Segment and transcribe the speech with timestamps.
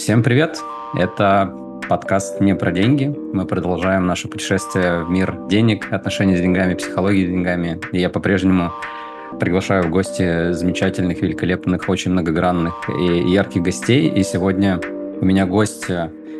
[0.00, 0.58] Всем привет!
[0.94, 1.54] Это
[1.86, 3.14] подкаст «Не про деньги».
[3.34, 7.78] Мы продолжаем наше путешествие в мир денег, отношений с деньгами, психологии с деньгами.
[7.92, 8.72] И я по-прежнему
[9.38, 14.08] приглашаю в гости замечательных, великолепных, очень многогранных и ярких гостей.
[14.08, 14.80] И сегодня
[15.20, 15.88] у меня гость,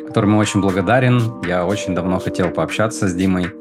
[0.07, 1.21] которому очень благодарен.
[1.47, 3.51] Я очень давно хотел пообщаться с Димой.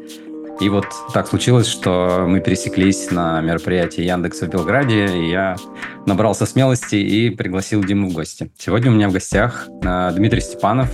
[0.60, 5.56] И вот так случилось, что мы пересеклись на мероприятии Яндекса в Белграде, и я
[6.04, 8.52] набрался смелости и пригласил Диму в гости.
[8.58, 10.90] Сегодня у меня в гостях э, Дмитрий Степанов,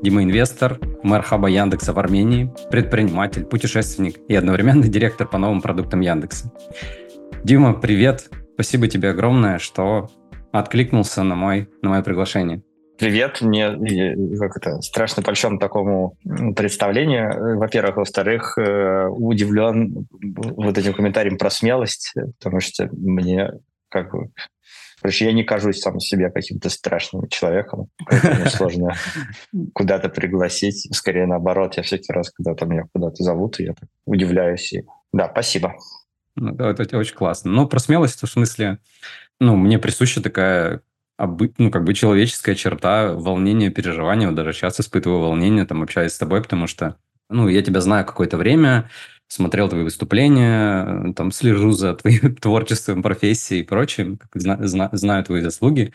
[0.00, 6.00] Дима инвестор, мэр хаба Яндекса в Армении, предприниматель, путешественник и одновременно директор по новым продуктам
[6.00, 6.52] Яндекса.
[7.42, 8.30] Дима, привет!
[8.54, 10.08] Спасибо тебе огромное, что
[10.52, 12.62] откликнулся на, мой, на мое приглашение.
[13.00, 16.18] Привет, мне как это, страшно польщен такому
[16.54, 17.96] представлению, во-первых.
[17.96, 23.52] Во-вторых, э, удивлен вот этим комментарием про смелость, потому что мне
[23.88, 24.30] как бы...
[25.00, 28.94] Короче, я не кажусь сам себе каким-то страшным человеком, поэтому сложно
[29.72, 30.86] куда-то пригласить.
[30.94, 33.72] Скорее наоборот, я всякий раз, когда там меня куда-то зовут, я
[34.04, 34.74] удивляюсь.
[34.74, 34.84] И...
[35.10, 35.74] Да, спасибо.
[36.36, 37.50] Ну, это, это очень классно.
[37.50, 38.78] Ну, про смелость, в смысле,
[39.40, 40.82] ну, мне присуща такая
[41.26, 44.26] ну, как бы человеческая черта, волнение, переживания.
[44.28, 46.96] Вот даже сейчас испытываю волнение, там, общаясь с тобой, потому что,
[47.28, 48.90] ну, я тебя знаю какое-то время,
[49.28, 55.92] смотрел твои выступления, там, слежу за твоим творчеством, профессией и прочим, знаю, знаю твои заслуги.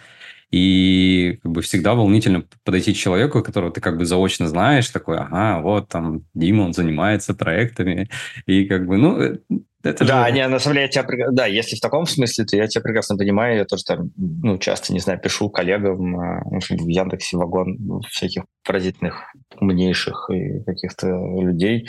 [0.52, 5.18] И как бы всегда волнительно подойти к человеку, которого ты как бы заочно знаешь, такой,
[5.18, 8.10] ага, вот там Дима, он занимается проектами.
[8.46, 9.40] И как бы, ну, э,
[9.86, 10.34] это да, же...
[10.34, 13.18] не, на самом деле, я тебя, да, если в таком смысле, то я тебя прекрасно
[13.18, 13.58] понимаю.
[13.58, 19.22] Я тоже там, ну, часто, не знаю, пишу коллегам а, в Яндексе вагон всяких поразительных,
[19.60, 21.88] умнейших и каких-то людей,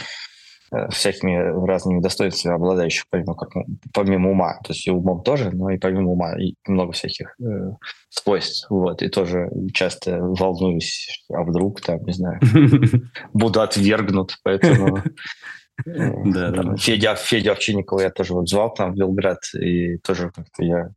[0.72, 3.50] э, всякими разными достоинствами обладающих, помимо, как,
[3.94, 4.58] помимо ума.
[4.64, 6.38] То есть и умом тоже, но и помимо ума.
[6.38, 7.70] И много всяких э,
[8.10, 8.66] свойств.
[8.69, 9.03] Вот.
[9.03, 12.41] И тоже часто волнуюсь, а вдруг там, не знаю,
[13.33, 14.36] буду отвергнут.
[14.42, 15.03] Поэтому
[15.84, 16.76] да, да.
[16.76, 20.91] Федя, Федя Овчинникова я тоже вот звал к нам в Белград, и тоже как-то я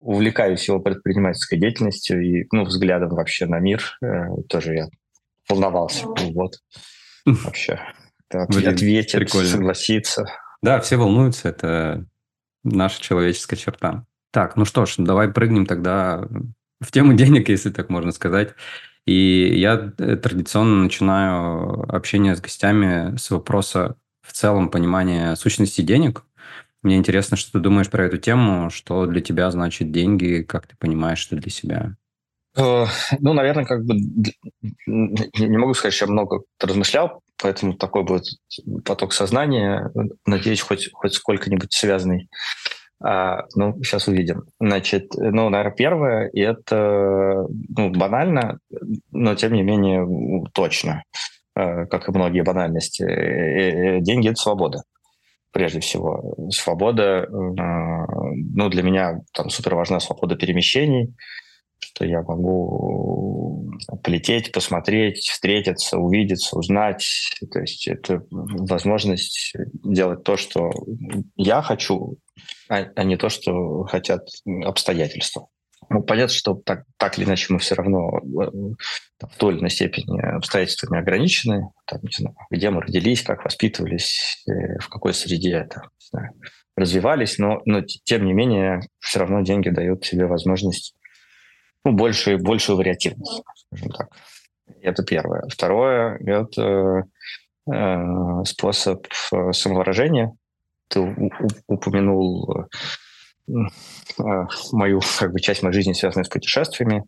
[0.00, 3.82] увлекаюсь его предпринимательской деятельностью и ну, взглядом вообще на мир.
[4.02, 4.88] Э, тоже я
[5.48, 6.06] волновался.
[6.06, 6.54] Вот.
[7.24, 7.80] Вообще.
[8.30, 9.48] Блин, ответит, прикольно.
[9.48, 10.26] согласится.
[10.62, 12.04] Да, все волнуются, это
[12.62, 14.04] наша человеческая черта.
[14.30, 16.26] Так, ну что ж, давай прыгнем тогда
[16.80, 18.54] в тему денег, если так можно сказать.
[19.06, 23.96] И я э, традиционно начинаю общение с гостями с вопроса,
[24.28, 26.24] в целом понимание сущности денег.
[26.82, 30.76] Мне интересно, что ты думаешь про эту тему, что для тебя значит деньги, как ты
[30.76, 31.96] понимаешь, что для себя?
[32.56, 32.84] Э,
[33.18, 33.94] ну, наверное, как бы
[34.86, 38.26] не могу сказать, что я много размышлял, поэтому такой будет
[38.84, 39.90] поток сознания.
[40.26, 42.28] Надеюсь, хоть, хоть сколько-нибудь связанный.
[43.00, 44.44] А, ну, сейчас увидим.
[44.60, 48.58] Значит, ну, наверное, первое, и это ну, банально,
[49.12, 50.06] но тем не менее
[50.52, 51.02] точно.
[51.58, 53.02] Э, как и многие банальности.
[53.02, 54.84] Э, э, деньги– это свобода
[55.50, 56.36] прежде всего.
[56.50, 61.16] Свобода, ну, для меня там супер важна свобода перемещений,
[61.80, 63.72] что я могу
[64.04, 67.04] полететь, посмотреть, встретиться, увидеться, узнать.
[67.50, 70.70] То есть это возможность делать то, что
[71.34, 72.18] я хочу,
[72.68, 74.28] а, а не то, что хотят
[74.64, 75.48] обстоятельства.
[75.90, 78.50] Ну, понятно, что так, так или иначе мы все равно э,
[79.26, 81.70] в той или иной степени обстоятельствами ограничены.
[81.86, 86.32] Там, не знаю, где мы родились, как воспитывались, э, в какой среде там, не знаю,
[86.76, 90.94] развивались, но, но тем не менее все равно деньги дают тебе возможность
[91.84, 94.08] ну, большую, большую вариативность, скажем так.
[94.82, 95.44] Это первое.
[95.48, 97.04] Второе– это
[97.72, 100.34] э, способ э, самовыражения.
[100.88, 101.00] Ты
[101.66, 102.66] упомянул
[104.72, 107.04] мою как бы, часть моей жизни, связанную с путешествиями.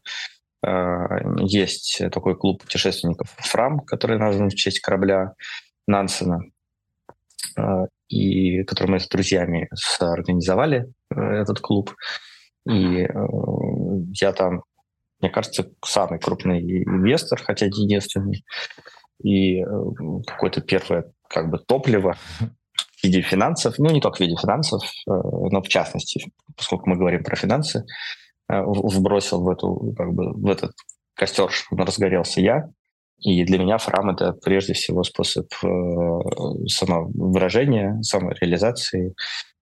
[0.64, 1.06] Э,
[1.38, 5.34] есть такой клуб путешественников «Фрам», который назван в честь корабля
[5.86, 6.40] Нансена,
[7.56, 7.62] э,
[8.08, 9.68] и который мы с друзьями
[10.00, 11.94] организовали, этот клуб.
[12.68, 13.08] И
[14.20, 14.62] я там,
[15.20, 18.44] мне кажется, самый крупный инвестор, хотя единственный.
[19.22, 19.62] И
[20.26, 22.16] какое-то первое как бы топливо
[23.00, 26.96] в виде финансов, ну не только в виде финансов, э, но в частности, поскольку мы
[26.96, 27.84] говорим про финансы,
[28.50, 30.72] э, вбросил в, эту, как бы, в этот
[31.14, 32.68] костер, разгорелся я.
[33.18, 39.14] И для меня фрам– это прежде всего способ э, самовыражения, самореализации,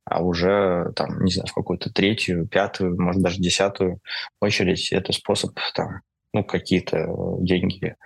[0.05, 3.99] а уже, там, не знаю, в какую-то третью, пятую, может, даже десятую
[4.41, 6.01] очередь это способ, там,
[6.33, 7.09] ну, какие-то
[7.41, 7.97] деньги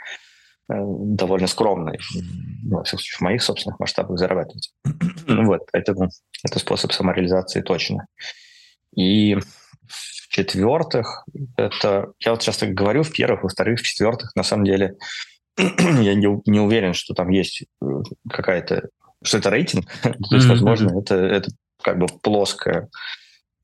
[0.73, 1.99] Э, довольно скромный,
[2.65, 4.73] ну, в моих собственных масштабах зарабатывать.
[5.29, 6.09] вот, поэтому
[6.45, 8.07] это способ самореализации точно.
[8.97, 9.37] И
[9.87, 11.25] В-четвертых,
[11.57, 14.97] это, я вот сейчас так говорю, в первых, во-вторых, в-четвертых, на самом деле,
[15.59, 17.87] я не, не уверен, что там есть э,
[18.31, 18.89] какая-то,
[19.23, 21.51] что это рейтинг, то есть, возможно, это, это
[21.83, 22.89] как бы плоское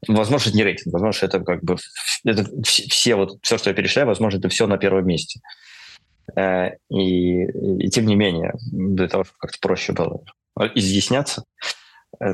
[0.07, 1.77] Возможно, это не рейтинг, возможно, это как бы
[2.25, 5.41] это все вот все, что я перечисляю, возможно, это все на первом месте.
[6.37, 10.23] Э, и, и тем не менее, для того, чтобы как-то проще было
[10.75, 11.45] изъясняться.
[12.21, 12.33] Э,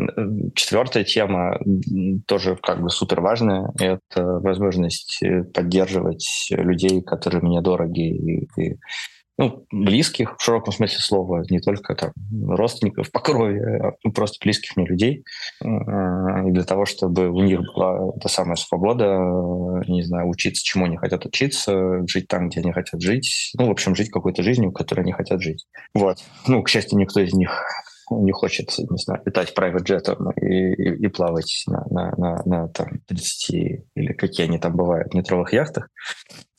[0.54, 1.58] четвертая тема
[2.26, 3.72] тоже как бы супер важная.
[3.78, 8.76] Это возможность поддерживать людей, которые мне дороги и, и
[9.36, 12.12] ну, близких в широком смысле слова, не только там
[12.48, 15.24] родственников по крови, а ну, просто близких мне людей.
[15.60, 19.18] И для того, чтобы у них была та самая свобода,
[19.88, 23.52] не знаю, учиться, чему они хотят учиться, жить там, где они хотят жить.
[23.58, 25.66] Ну, в общем, жить какой-то жизнью, которой они хотят жить.
[25.94, 26.18] Вот.
[26.46, 27.64] Ну, к счастью, никто из них
[28.10, 32.68] не хочет, не знаю, летать private джетом и, и, и плавать на, на, на, на
[32.68, 33.50] там, 30
[33.94, 35.88] или какие они там бывают, метровых яхтах.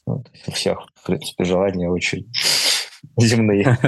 [0.05, 0.27] Вот.
[0.47, 2.27] У всех, в принципе, желания очень
[3.17, 3.77] земные.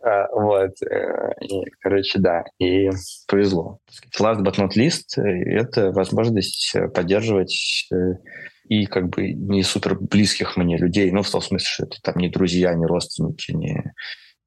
[0.00, 0.80] А, вот.
[0.82, 1.34] Э,
[1.80, 2.44] короче, да.
[2.58, 2.88] И
[3.26, 3.78] повезло.
[4.18, 8.14] Last but not least— это возможность поддерживать э,
[8.68, 12.16] и как бы не супер близких мне людей, ну, в том смысле, что это там
[12.16, 13.92] не друзья, не родственники, не,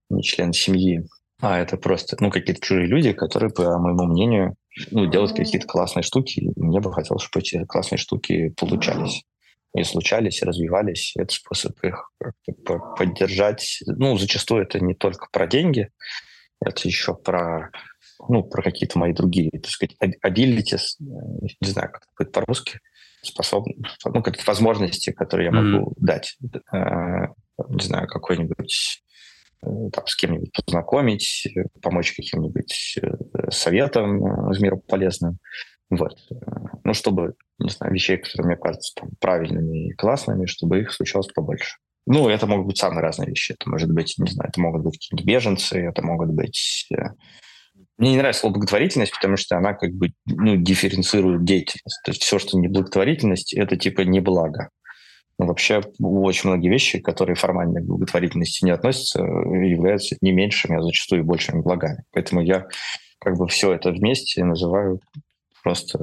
[0.10, 1.06] не члены семьи,
[1.42, 4.56] а это просто, ну, какие-то чужие люди, которые, по моему мнению,
[4.92, 9.24] ну, делают какие-то классные штуки, и мне бы хотелось, чтобы эти классные штуки получались
[9.76, 11.14] и случались, и развивались.
[11.18, 12.12] Это способ их
[12.98, 13.80] поддержать.
[13.86, 15.90] Ну, зачастую это не только про деньги,
[16.64, 17.72] это еще про,
[18.28, 22.80] ну, про какие-то мои другие, так сказать, abilities, не знаю, как это будет по-русски,
[23.22, 25.96] способности, ну, какие-то возможности, которые я могу mm-hmm.
[25.98, 26.38] дать.
[26.74, 27.28] Э,
[27.70, 29.04] не знаю, какой-нибудь
[29.64, 31.48] э, там, с кем-нибудь познакомить,
[31.82, 35.38] помочь каким-нибудь э, советом из мира полезным.
[35.92, 36.18] Вот.
[36.86, 41.28] Ну, чтобы, не знаю, вещей, которые мне кажутся там, правильными и классными, чтобы их случалось
[41.28, 41.78] побольше.
[42.08, 43.52] Ну, это могут быть самые разные вещи.
[43.52, 46.88] Это может быть, не знаю, это могут быть какие-нибудь беженцы, это могут быть...
[46.96, 47.10] Э,
[47.98, 52.02] мне не нравится слово благотворительность, потому что она как бы ну, дифференцирует деятельность.
[52.06, 54.70] То есть все, что не благотворительность, это типа не благо.
[55.38, 60.82] Но вообще очень многие вещи, которые формально к благотворительности не относятся, являются не меньшими, а
[60.82, 62.04] зачастую большими благами.
[62.12, 62.68] Поэтому я
[63.20, 65.02] как бы все это вместе называю
[65.64, 66.00] просто,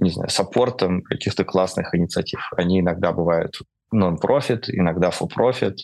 [0.00, 2.40] не знаю, саппортом каких-то классных инициатив.
[2.56, 3.60] Они иногда бывают
[3.94, 5.76] non-profit, иногда for-profit,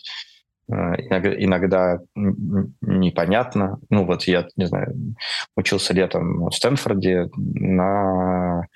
[0.69, 1.99] э, иногда, иногда
[2.81, 3.79] непонятно.
[3.89, 4.95] Ну вот я, не знаю,
[5.55, 8.67] учился летом в Стэнфорде на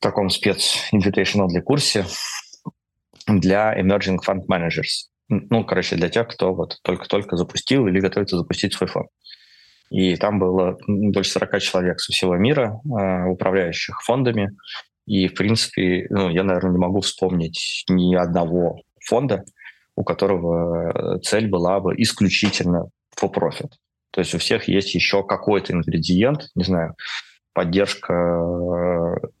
[0.00, 2.04] таком спец-invitational курсе
[3.26, 5.08] для emerging fund managers.
[5.28, 9.08] Ну, короче, для тех, кто вот только-только запустил или готовится запустить свой фонд.
[9.90, 14.56] И там было больше 40 человек со всего мира, э, управляющих фондами.
[15.06, 19.44] И, в принципе, ну, я, наверное, не могу вспомнить ни одного фонда,
[19.94, 22.90] у которого цель была бы исключительно
[23.20, 23.70] for profit.
[24.10, 26.94] То есть у всех есть еще какой-то ингредиент, не знаю,
[27.52, 28.12] поддержка,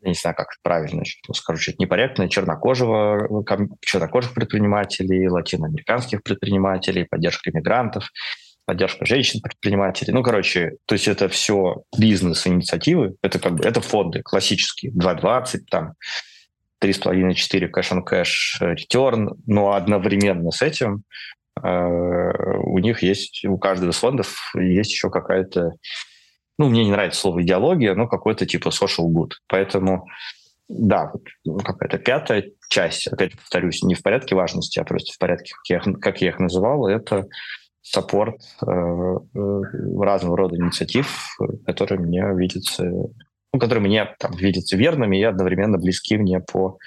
[0.02, 1.02] я не знаю, как правильно
[1.34, 3.44] скажу, чуть непорядочно, чернокожего,
[3.80, 8.10] чернокожих предпринимателей, латиноамериканских предпринимателей, поддержка иммигрантов
[8.66, 10.12] поддержка женщин-предпринимателей.
[10.12, 15.94] Ну, короче, то есть это все бизнес-инициативы, это как бы это фонды классические, 2.20, там,
[16.82, 21.04] 3,5-4 кэш-он-кэш ретерн, но одновременно с этим
[21.62, 25.72] э, у них есть, у каждого из фондов есть еще какая-то,
[26.58, 29.30] ну, мне не нравится слово идеология, но какой-то типа social good.
[29.46, 30.08] Поэтому,
[30.68, 31.12] да,
[31.44, 35.70] ну, какая-то пятая часть, опять повторюсь, не в порядке важности, а просто в порядке, как
[35.70, 37.26] я, как я их называл, это
[37.88, 39.62] саппорт э, э,
[40.00, 46.16] разного рода инициатив, которые мне видятся, ну, которые мне там видятся верными и одновременно близки
[46.16, 46.78] мне по,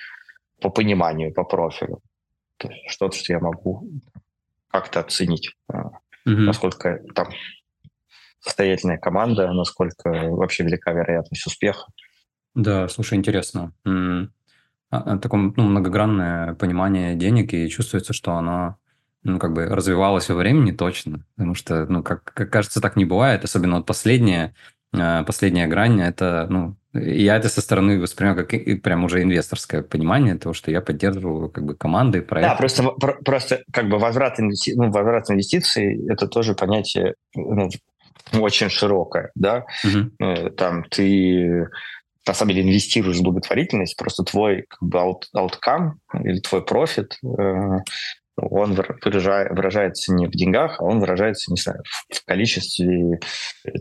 [0.61, 1.99] по пониманию, по профилю.
[2.57, 3.89] То есть что-то, что я могу
[4.67, 5.85] как-то оценить, mm-hmm.
[6.25, 7.29] насколько там
[8.41, 11.85] состоятельная команда, насколько вообще велика вероятность успеха.
[12.55, 13.71] Да, слушай, интересно.
[13.85, 14.33] М-
[14.89, 18.75] а, такое ну, многогранное понимание денег, и чувствуется, что оно
[19.23, 23.05] ну, как бы развивалась во времени точно, потому что, ну, как, как кажется, так не
[23.05, 24.53] бывает, особенно вот последняя,
[24.93, 30.35] э, последняя грань, это, ну, я это со стороны воспринимаю как прям уже инвесторское понимание
[30.35, 32.51] того, что я поддерживаю как бы команды, проекты.
[32.51, 32.83] Да, просто,
[33.23, 34.73] просто как бы возврат, инвести...
[34.75, 37.69] ну, возврат инвестиций– это тоже понятие ну,
[38.41, 40.49] очень широкое, да, угу.
[40.51, 41.67] там ты
[42.29, 44.99] на самом деле инвестируешь в благотворительность, просто твой как бы
[45.35, 47.79] outcome или твой профит э,
[48.41, 53.19] он выражает, выражается не в деньгах, а он выражается, не знаю, в количестве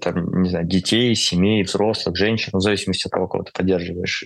[0.01, 4.25] там, не знаю, детей, семей, взрослых, женщин, в зависимости от того, кого ты поддерживаешь.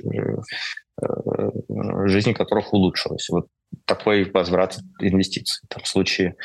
[2.06, 3.28] жизнь которых улучшилась.
[3.28, 3.46] Вот
[3.84, 5.66] такой возврат инвестиций.
[5.68, 6.36] Там, в случае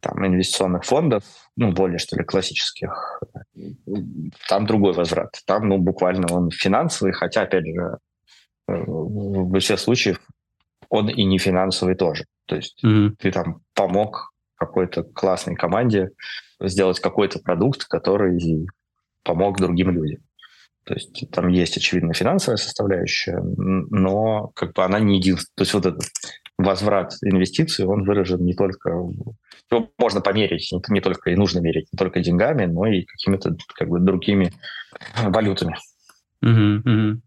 [0.00, 1.24] там, инвестиционных фондов,
[1.56, 3.22] ну, более, что ли, классических,
[4.48, 5.40] там другой возврат.
[5.46, 7.98] Там, ну, буквально он финансовый, хотя, опять же,
[8.66, 10.20] в большинстве случаев
[10.88, 12.24] он и не финансовый тоже.
[12.50, 13.10] То есть mm-hmm.
[13.20, 16.10] ты там помог какой-то классной команде
[16.60, 18.66] сделать какой-то продукт, который
[19.22, 20.20] помог другим людям.
[20.82, 25.54] То есть там есть, очевидно, финансовая составляющая, но как бы она не единственная.
[25.54, 26.02] То есть вот этот
[26.58, 28.90] возврат инвестиций, он выражен не только...
[28.90, 33.88] Его можно померить, не, только и нужно мерить, не только деньгами, но и какими-то как
[33.88, 34.52] бы другими
[35.22, 35.76] валютами.
[36.42, 37.20] Угу,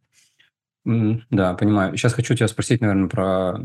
[0.86, 1.22] угу.
[1.30, 1.96] Да, понимаю.
[1.96, 3.58] Сейчас хочу тебя спросить, наверное, про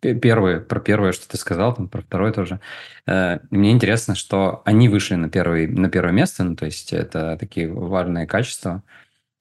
[0.00, 2.60] первое, про первое, что ты сказал, там, про второе тоже.
[3.06, 7.36] Э, мне интересно, что они вышли на, первый, на первое место, ну, то есть это
[7.38, 8.82] такие важные качества.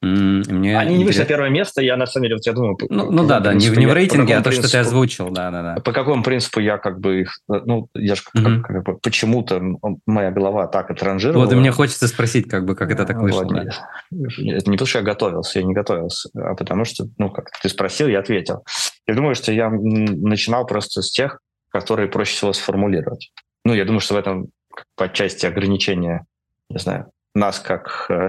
[0.01, 2.77] Мне Они не вышли на первое место, я на самом деле, вот я думаю...
[2.89, 5.51] Ну, ну да, да, не, не в рейтинге, а то, принципу, что ты озвучил, да,
[5.51, 5.81] да, да.
[5.81, 8.43] По какому принципу я как бы их, ну, я же угу.
[8.45, 9.62] как, как бы, почему-то
[10.05, 11.43] моя голова так отранжировала.
[11.43, 13.43] Вот, и мне хочется спросить, как бы, как это так вышло.
[13.43, 13.62] Вот, да.
[13.62, 17.67] Это не потому, что я готовился, я не готовился, а потому что, ну, как ты
[17.67, 18.63] спросил, я ответил.
[19.09, 21.39] Я думаю, что я начинал просто с тех,
[21.69, 23.31] которые проще всего сформулировать.
[23.65, 24.49] Ну, я думаю, что в этом
[24.95, 26.27] по части ограничения,
[26.69, 28.27] не знаю, нас как э,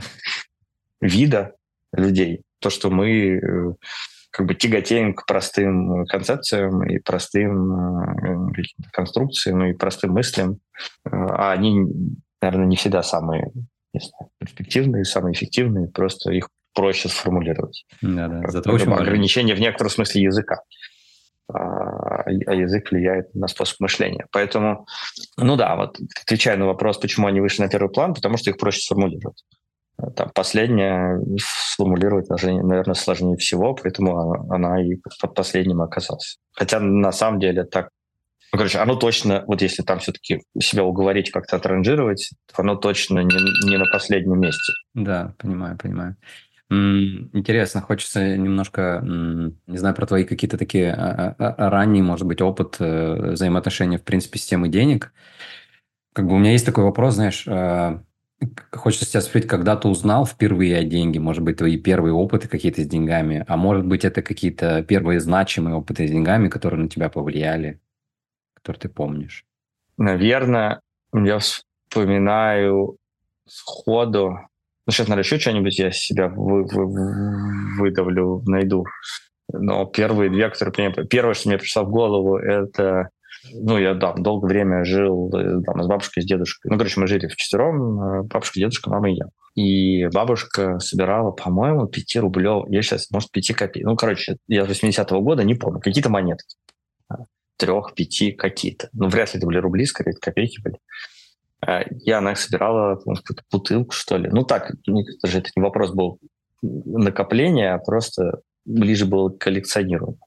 [1.02, 1.52] вида,
[1.92, 2.44] людей.
[2.60, 3.74] То, что мы э,
[4.30, 10.60] как бы тяготеем к простым концепциям и простым э, конструкциям и простым мыслям,
[11.04, 11.84] э, а они,
[12.40, 13.52] наверное, не всегда самые
[13.92, 17.84] не знаю, перспективные, самые эффективные, просто их проще сформулировать.
[18.02, 18.48] Да, да.
[18.48, 20.60] Зато очень ограничение в некотором смысле языка.
[21.52, 24.26] А, а язык влияет на способ мышления.
[24.30, 24.86] Поэтому,
[25.36, 28.56] ну да, вот отвечая на вопрос, почему они вышли на первый план, потому что их
[28.56, 29.44] проще сформулировать.
[30.16, 36.38] Там последняя сформулировать наверное, сложнее всего, поэтому она и под последним оказалась.
[36.52, 37.90] Хотя на самом деле так
[38.52, 43.20] ну, короче, оно точно, вот если там все-таки себя уговорить, как-то отранжировать, то оно точно
[43.20, 44.72] не, не на последнем месте.
[44.92, 46.16] Да, понимаю, понимаю.
[46.70, 52.40] Интересно, хочется немножко, не знаю, про твои какие-то такие а, а, а, ранние, может быть,
[52.40, 55.12] опыт э, взаимоотношения, в принципе, с темой денег.
[56.12, 57.46] Как бы у меня есть такой вопрос, знаешь,
[58.72, 61.18] Хочется тебя спросить, когда ты узнал впервые о деньги?
[61.18, 63.44] Может быть, твои первые опыты какие-то с деньгами?
[63.46, 67.80] А может быть, это какие-то первые значимые опыты с деньгами, которые на тебя повлияли,
[68.54, 69.44] которые ты помнишь?
[69.98, 70.80] Наверное,
[71.12, 72.96] я вспоминаю
[73.46, 74.38] сходу...
[74.90, 78.84] Ну, сейчас, наверное, еще что-нибудь я себя вы, вы, выдавлю, найду.
[79.52, 81.06] Но первые две, которые...
[81.06, 83.10] Первое, что мне пришло в голову, это
[83.52, 86.72] ну, я, да, долгое время жил э, там, с бабушкой, с дедушкой.
[86.72, 89.26] Ну, короче, мы жили в четвером, э, бабушка, дедушка, мама и я.
[89.54, 93.86] И бабушка собирала, по-моему, 5 рублев, я сейчас, может, 5 копеек.
[93.86, 96.42] Ну, короче, я 80-го года, не помню, какие-то монеты.
[97.58, 98.88] Трех, пяти, какие-то.
[98.92, 100.78] Ну, вряд ли это были рубли, скорее, копейки были.
[101.66, 104.28] Э, я на их собирала какую-то бутылку, что ли.
[104.30, 104.72] Ну, так,
[105.22, 106.18] даже это не вопрос был
[106.62, 110.18] накопления, а просто ближе было к коллекционированию.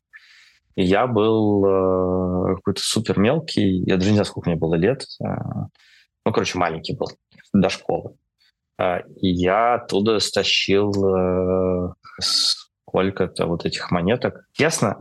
[0.76, 5.06] И я был э, какой-то супер мелкий, я даже не знаю, сколько мне было лет.
[5.24, 5.28] Э,
[6.26, 7.10] ну, короче, маленький был,
[7.54, 8.16] до школы.
[8.80, 14.48] Э, и я оттуда стащил э, сколько-то вот этих монеток.
[14.54, 14.98] Честно,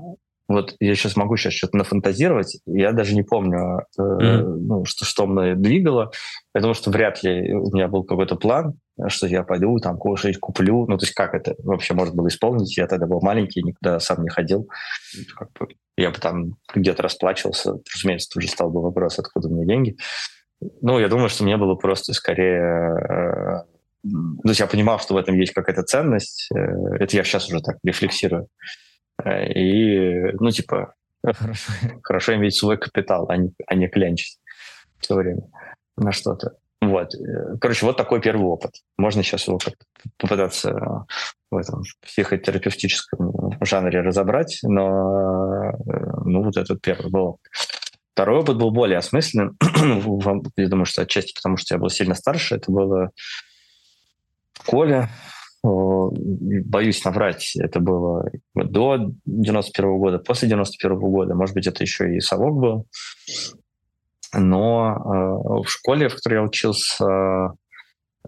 [0.49, 4.43] вот я сейчас могу сейчас что-то нафантазировать, я даже не помню, э, mm.
[4.43, 6.11] ну, что, что мной двигало.
[6.55, 8.75] Думаю, что вряд ли у меня был какой-то план,
[9.09, 10.87] что я пойду там кушать, куплю.
[10.87, 12.77] Ну, то есть как это вообще можно было исполнить?
[12.77, 14.69] Я тогда был маленький, никуда сам не ходил.
[15.37, 17.75] Как бы, я бы там где-то расплачивался.
[17.95, 19.97] Разумеется, тут же стал бы вопрос, откуда мне деньги.
[20.81, 22.63] Ну, я думаю, что мне было просто скорее...
[22.63, 23.65] Э,
[24.05, 26.49] то есть я понимал, что в этом есть какая-то ценность.
[26.55, 28.49] Э, это я сейчас уже так рефлексирую.
[29.23, 34.39] Э, и, ну, типа, хорошо, хорошо иметь свой капитал, а не, а не клянчить
[34.99, 35.43] все время
[35.97, 36.57] на что-то.
[36.81, 37.15] Вот.
[37.15, 38.73] Э, короче, вот такой первый опыт.
[38.99, 39.75] Можно сейчас его как
[40.17, 41.07] попытаться
[41.51, 45.73] в этом психотерапевтическом жанре разобрать, но э,
[46.25, 47.39] ну, вот этот первый был.
[48.15, 49.57] Второй опыт был более осмысленным.
[50.57, 52.57] я думаю, что отчасти потому, что я был сильно старше.
[52.57, 53.11] Это было
[54.55, 55.09] в школе.
[55.63, 61.35] Боюсь наврать, это было до 91 года, после 91 года.
[61.35, 62.87] Может быть, это еще и совок был.
[64.35, 67.53] Но э, в школе, в которой я учился,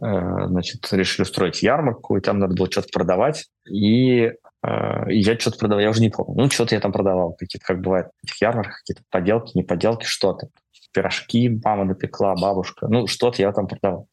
[0.01, 3.47] э, значит, решили устроить ярмарку, и там надо было что-то продавать.
[3.69, 4.33] И, э,
[5.09, 6.43] я что-то продавал, я уже не помню.
[6.43, 10.05] Ну, что-то я там продавал, какие-то, как бывает в этих ярмарках, какие-то поделки, не поделки,
[10.05, 10.49] что-то.
[10.93, 12.87] Пирожки мама напекла, бабушка.
[12.87, 14.09] Ну, что-то я там продавал.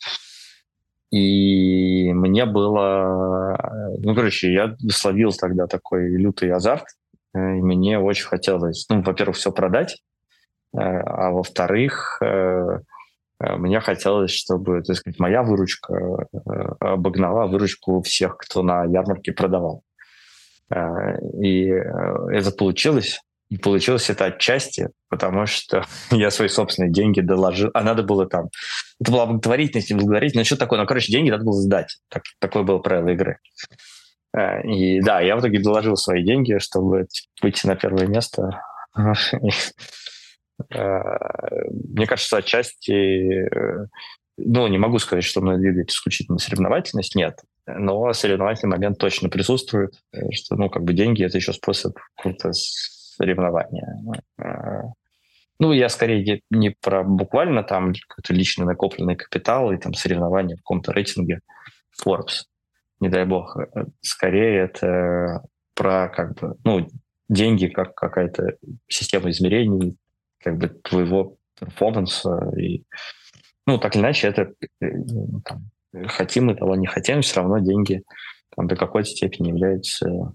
[1.11, 3.97] И мне было...
[3.99, 6.85] Ну, короче, я словил тогда такой лютый азарт,
[7.35, 10.01] и мне очень хотелось, ну, во-первых, все продать,
[10.73, 12.21] а во-вторых,
[13.39, 16.27] мне хотелось, чтобы, так сказать, моя выручка
[16.79, 19.83] обогнала выручку всех, кто на ярмарке продавал.
[21.41, 23.21] И это получилось.
[23.51, 28.47] И получилось это отчасти, потому что я свои собственные деньги доложил, а надо было там...
[28.99, 30.79] Это была благотворительность благотворительность, но что такое?
[30.79, 31.97] Ну, короче, деньги надо было сдать.
[32.09, 33.39] Так, такое было правило игры.
[34.35, 37.07] Э, и да, я в итоге доложил свои деньги, чтобы
[37.41, 38.63] выйти на первое место.
[40.75, 40.99] Э,
[41.71, 43.47] мне кажется, отчасти...
[43.51, 43.87] Э,
[44.37, 47.39] ну, не могу сказать, что мной двигает исключительно соревновательность, нет.
[47.65, 49.95] Но соревновательный момент точно присутствует,
[50.31, 52.51] что, ну, как бы деньги— это еще способ круто
[53.21, 53.97] соревнования.
[54.39, 54.81] Э,
[55.59, 60.61] ну, я скорее не про буквально там какой-то личный накопленный капитал и там соревнования в
[60.61, 61.41] каком-то рейтинге
[62.03, 62.45] Forbes,
[62.99, 63.57] не дай бог.
[63.57, 65.43] Э, скорее это
[65.75, 66.87] про как бы, ну,
[67.29, 68.55] деньги как какая-то
[68.87, 69.97] система измерений,
[70.43, 72.51] как бы твоего перформанса.
[72.57, 72.83] И,
[73.67, 74.87] ну, так или иначе, это э,
[75.45, 75.69] там,
[76.07, 78.01] хотим мы того, не хотим, все равно деньги
[78.55, 80.33] там, до какой-то степени являются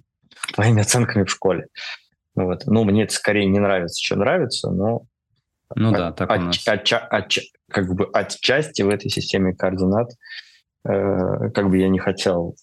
[0.55, 1.67] твоими оценками в школе.
[2.37, 2.67] Вот.
[2.67, 5.07] Ну, мне это скорее не нравится, что нравится, но
[5.75, 6.69] ну да, так от, у нас.
[6.69, 7.33] От, от, от,
[7.69, 10.11] как бы отчасти в этой системе координат,
[10.85, 12.55] э, как бы я не хотел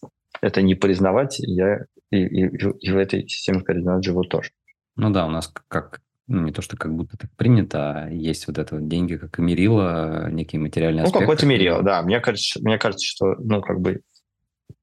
[0.41, 4.51] это не признавать, я и, и, и в этой системе координат живу тоже.
[4.95, 8.47] Ну да, у нас как ну, не то, что как будто так принято, а есть
[8.47, 11.19] вот это вот деньги, как и мерило, некие материальные ну, аспекты.
[11.19, 12.01] Ну, какое-то мерило, да.
[12.03, 14.01] Мне кажется, мне кажется, что, ну, как бы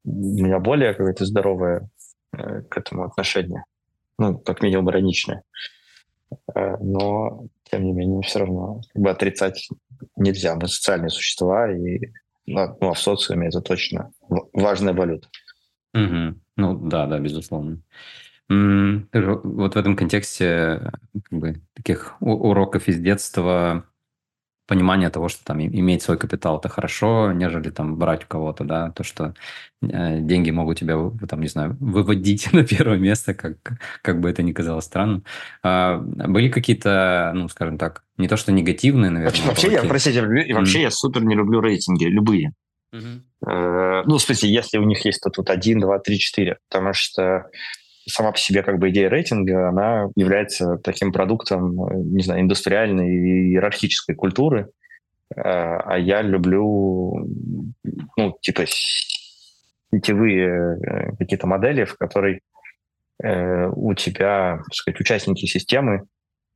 [0.04, 0.11] у
[0.44, 1.88] меня более какое-то здоровое
[2.37, 3.64] э, к этому отношение
[4.20, 5.42] ну, как минимум ироничное.
[6.54, 9.68] Э, но, тем не менее, все равно как бы отрицать
[10.16, 10.54] нельзя.
[10.54, 12.12] Мы социальные существа, и
[12.46, 14.12] ну, а в социуме это точно
[14.52, 15.28] важная валюта.
[15.94, 16.38] Угу.
[16.56, 17.80] Ну да, да, безусловно.
[18.48, 23.86] Вот в этом контексте как бы, таких уроков из детства
[24.70, 28.92] понимание того, что там иметь свой капитал это хорошо, нежели там брать у кого-то, да,
[28.92, 29.35] то, что
[29.83, 30.94] э, деньги могут тебя,
[31.28, 33.56] там, не знаю, выводить на первое место, как,
[34.00, 35.24] как бы это ни казалось странным.
[35.64, 39.44] А, были какие-то, ну, скажем так, не то, что негативные, наверное.
[39.46, 40.22] Вообще, вообще я, простите,
[40.54, 40.83] вообще mm.
[40.83, 42.52] я супер не люблю рейтинги, любые.
[42.94, 43.20] Mm-hmm.
[43.48, 46.92] Э, ну, в смысле, если у них есть тут вот один, два, три, четыре, потому
[46.92, 47.46] что
[48.11, 51.77] сама по себе как бы идея рейтинга, она является таким продуктом,
[52.14, 54.68] не знаю, индустриальной и иерархической культуры,
[55.35, 57.27] э, а я люблю,
[58.16, 58.64] ну, типа,
[59.92, 62.40] сетевые э, какие-то модели, в которой
[63.23, 66.03] э, у тебя, так сказать, участники системы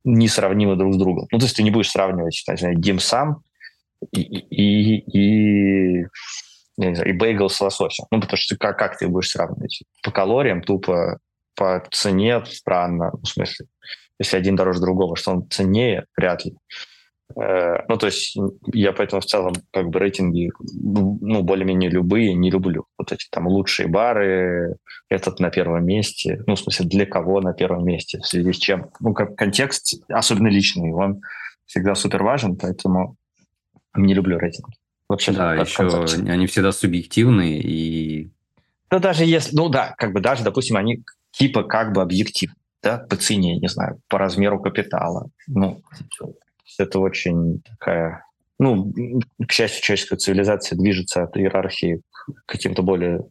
[0.03, 1.27] несравнимы друг с другом.
[1.31, 3.41] Ну, то есть ты не будешь сравнивать, не знаю, димсам
[4.11, 6.05] и, и, и,
[6.77, 8.05] я не знаю, и бейгл с лососем.
[8.11, 9.83] Ну, потому что как, как ты будешь сравнивать?
[10.03, 11.19] По калориям тупо
[11.55, 13.67] по цене странно, в смысле,
[14.19, 16.55] если один дороже другого, что он ценнее, вряд ли.
[17.35, 18.37] Э, ну, то есть
[18.73, 22.85] я поэтому в целом как бы рейтинги, ну, более-менее любые не люблю.
[22.97, 24.77] Вот эти там лучшие бары,
[25.09, 28.57] этот на первом месте, ну, в смысле, для кого на первом месте, в связи с
[28.57, 28.89] чем.
[28.99, 31.21] Ну, как контекст, особенно личный, он
[31.65, 33.17] всегда супер важен, поэтому
[33.95, 34.75] не люблю рейтинги.
[35.07, 36.31] Вообще, да, еще концепция.
[36.31, 38.31] они всегда субъективные и...
[38.91, 41.03] Ну, даже если, ну да, как бы даже, допустим, они
[41.37, 45.29] типа как бы объектив, да, по цене, не знаю, по размеру капитала.
[45.47, 45.81] Ну,
[46.77, 48.25] это очень такая...
[48.57, 48.91] Ну,
[49.45, 53.25] к счастью, человеческая цивилизация движется от иерархии к каким-то более,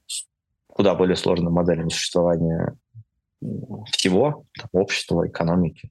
[0.67, 2.77] куда более сложным моделям существования
[3.93, 5.91] всего, там, общества, экономики,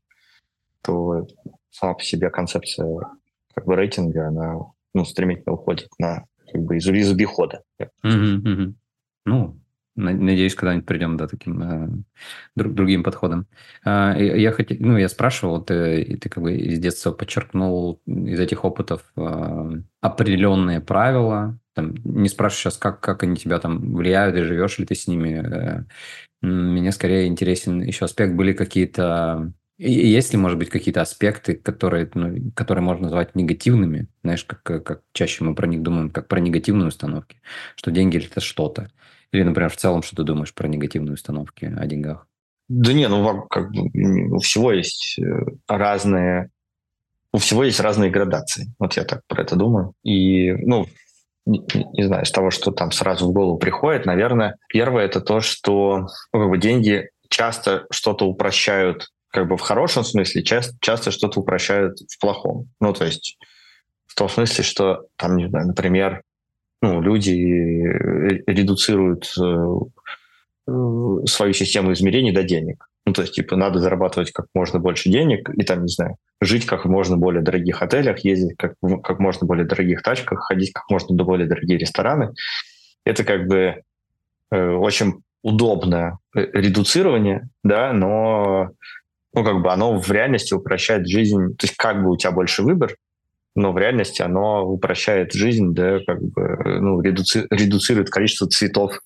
[0.81, 1.27] то
[1.71, 2.87] сама по себе концепция
[3.53, 4.55] как бы рейтинга, она
[4.93, 7.63] ну, стремительно уходит на как бы из, из обихода.
[8.03, 8.73] Mm-hmm.
[9.25, 9.57] Ну,
[9.95, 11.89] Надеюсь, когда-нибудь придем да, таким э,
[12.55, 13.45] друг, другим подходом.
[13.85, 18.65] Э, я хотел, ну, я спрашивал, ты, ты как бы из детства подчеркнул из этих
[18.65, 21.59] опытов э, определенные правила.
[21.75, 25.07] Там, не спрашиваю сейчас, как, как они тебя там влияют, и живешь ли ты с
[25.07, 25.43] ними.
[25.45, 25.83] Э,
[26.41, 32.51] мне скорее интересен еще аспект, были какие-то есть ли, может быть, какие-то аспекты, которые, ну,
[32.55, 34.07] которые можно назвать негативными?
[34.23, 37.41] Знаешь, как, как чаще мы про них думаем, как про негативные установки,
[37.75, 38.91] что деньги– это что-то.
[39.33, 42.27] Или, например, в целом, что ты думаешь про негативные установки о деньгах?
[42.69, 46.49] Да не, ну как у всего есть э, разные,
[47.33, 48.73] у всего есть разные градации.
[48.79, 49.93] Вот я так про это думаю.
[50.03, 50.85] И, ну,
[51.47, 55.41] не, не знаю, из того, что там сразу в голову приходит, наверное, первое это то,
[55.41, 61.09] что ну, как бы деньги часто что-то упрощают как бы в хорошем смысле, часто, часто
[61.09, 62.69] что-то упрощают в плохом.
[62.79, 63.35] Ну, то есть
[64.05, 66.21] в том смысле, что там, не знаю, например,
[66.83, 67.31] ну, люди
[68.45, 69.93] редуцируют свою
[71.53, 72.89] систему измерений до денег.
[73.05, 76.65] Ну, то есть, типа, надо зарабатывать как можно больше денег и там, не знаю, жить
[76.65, 81.15] как можно более дорогих отелях, ездить как, как можно более дорогих тачках, ходить как можно
[81.15, 82.33] более дорогие рестораны.
[83.05, 83.81] Это как бы
[84.51, 88.71] э, очень удобное э, редуцирование, да, но
[89.33, 91.55] ну, как бы оно в реальности упрощает жизнь.
[91.57, 92.95] То есть как бы у тебя больше выбор,
[93.55, 98.99] но в реальности оно упрощает жизнь, да, как бы, ну, редуци, редуцирует количество цветов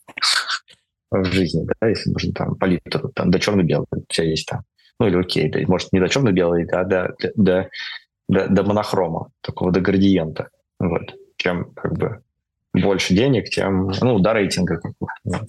[1.12, 4.62] в жизни, да, если можно там палитру, там, до черно-белого у тебя есть там.
[5.00, 7.70] Ну, или окей, да, может, не до черно-белой, да, до, до,
[8.28, 10.50] до, до монохрома, такого до градиента.
[10.80, 11.14] Вот.
[11.38, 12.22] Чем, как бы,
[12.78, 14.80] больше денег, тем, ну, до рейтинга.
[15.00, 15.08] Бы.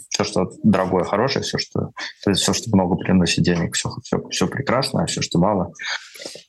[0.09, 1.91] Все, что дорогое, хорошее, все, что,
[2.33, 5.73] все, что много приносит денег, все, все, все прекрасно, а все, что мало.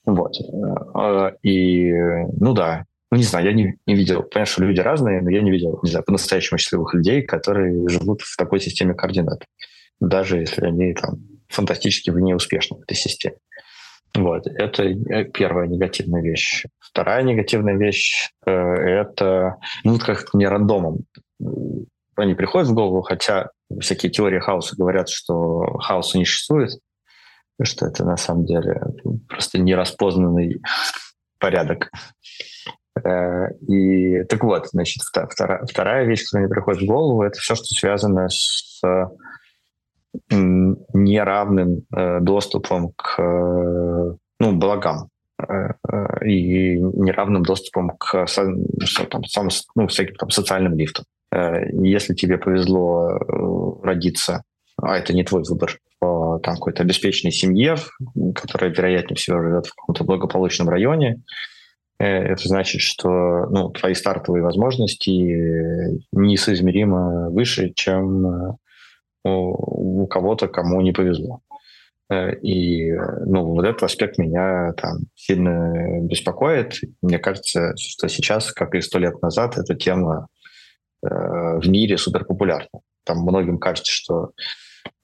[0.06, 0.34] Вот.
[0.96, 1.92] Э, и,
[2.40, 4.22] ну да, ну, не знаю, я не, не видел.
[4.24, 8.22] Понятно, что люди разные, но я не видел, не знаю, по-настоящему счастливых людей, которые живут
[8.22, 9.46] в такой системе координат.
[10.00, 13.38] Даже если они там фантастически неуспешны в этой системе.
[14.16, 16.66] Вот, это э, первая негативная вещь.
[16.80, 19.39] Вторая негативная вещь э, это,
[19.92, 21.06] ну, как мне рандомом
[22.22, 23.50] они приходят в голову, хотя
[23.80, 26.72] всякие теории хаоса говорят, что хаоса не существует,
[27.62, 28.82] что это на самом деле
[29.28, 30.62] просто нераспознанный
[31.40, 31.92] порядок.
[33.04, 37.56] Э, и так вот, значит, вторая, вторая вещь, которая мне приходит в голову, это все,
[37.56, 38.82] что связано с
[40.32, 43.20] неравным э, доступом к
[44.40, 45.19] ну, благам э,
[46.24, 48.26] и неравным доступом к
[49.10, 51.06] там, сам, ну, всяким там, социальным лифтам.
[51.32, 53.08] Если тебе повезло
[53.84, 54.44] родиться,
[54.82, 57.76] а это не твой выбор, там, какой-то обеспеченной семье,
[58.36, 61.22] которая, вероятнее всего, живет в каком-то благополучном районе,
[62.00, 63.10] Э, это значит, что
[63.50, 68.54] ну, твои стартовые возможности несоизмеримо выше, чем э,
[69.26, 71.42] у кого-то, кому не повезло.
[72.10, 76.80] Э, и ну, вот этот аспект меня там сильно беспокоит.
[77.02, 80.28] Мне кажется, что сейчас, как и сто лет назад, эта тема
[81.04, 82.82] э, в мире суперпопулярна.
[83.06, 84.32] Там многим кажется, что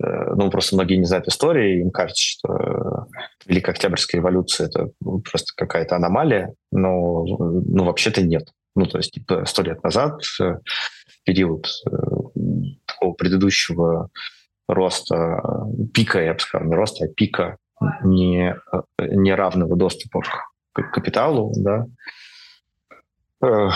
[0.02, 3.08] Э, ну, просто многие не знают истории, им кажется, что
[3.46, 4.90] Великая Октябрьская революция– это
[5.24, 8.50] просто какая-то аномалия, но ну, вообще-то нет.
[8.76, 10.60] Ну, то есть типа, сто лет назад, в
[11.24, 11.92] период э,
[12.86, 14.10] такого предыдущего
[14.68, 15.42] роста,
[15.94, 17.58] пика, я бы сказал, не роста, а пика
[18.04, 18.56] не,
[19.00, 20.22] неравного доступа
[20.74, 21.86] к капиталу, да,
[23.42, 23.70] э,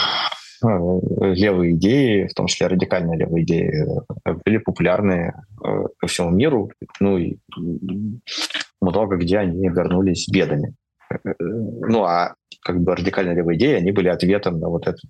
[0.62, 1.02] ну,
[1.34, 3.86] левые идеи, в том числе радикальные левые идеи,
[4.26, 7.38] э, были популярны э, по всему миру, ну и
[8.82, 10.76] много где они вернулись бедами.
[11.34, 15.10] Ну а как бы радикальные левые идеи, они были ответом на вот этот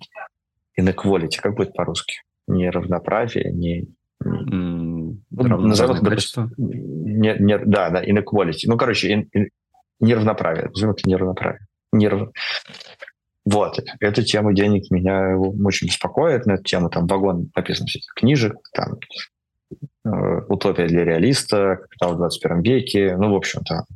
[0.78, 2.14] inequality, как будет по-русски?
[2.46, 3.88] Неравноправие, не...
[5.30, 8.64] Назовем это, не, не, да, да, inequality.
[8.66, 9.48] Ну, короче, in, in,
[10.00, 10.68] неравноправие.
[10.70, 11.66] Назовем это неравноправие.
[11.92, 12.30] Нерав...
[13.44, 18.98] Вот, эта тема денег меня очень беспокоит, на эту тему там вагон написан книжек, там
[20.04, 23.86] э, «Утопия для реалиста», «Капитал в 21 веке», ну, в общем-то,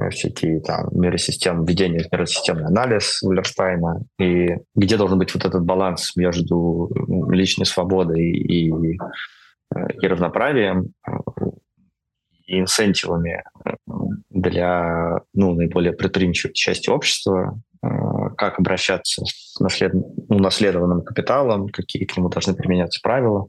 [0.00, 5.64] э, всякие там миросистем, введение в миросистемный анализ Уллерштайна, и где должен быть вот этот
[5.64, 6.90] баланс между
[7.30, 8.98] личной свободой и, и,
[10.00, 10.92] и равноправием,
[12.46, 13.42] и инсентивами
[14.30, 19.92] для ну, наиболее предприимчивой части общества, Э, как обращаться с наслед...
[20.28, 23.48] унаследованным капиталом, какие к нему должны применяться правила,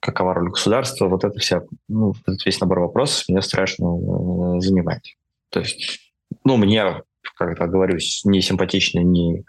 [0.00, 1.06] какова роль государства.
[1.06, 5.02] Вот это вся, ну, этот весь набор вопросов меня страшно э, занимает.
[5.50, 6.12] То есть,
[6.44, 7.02] ну, мне,
[7.36, 9.44] как я говорю, не симпатичны ни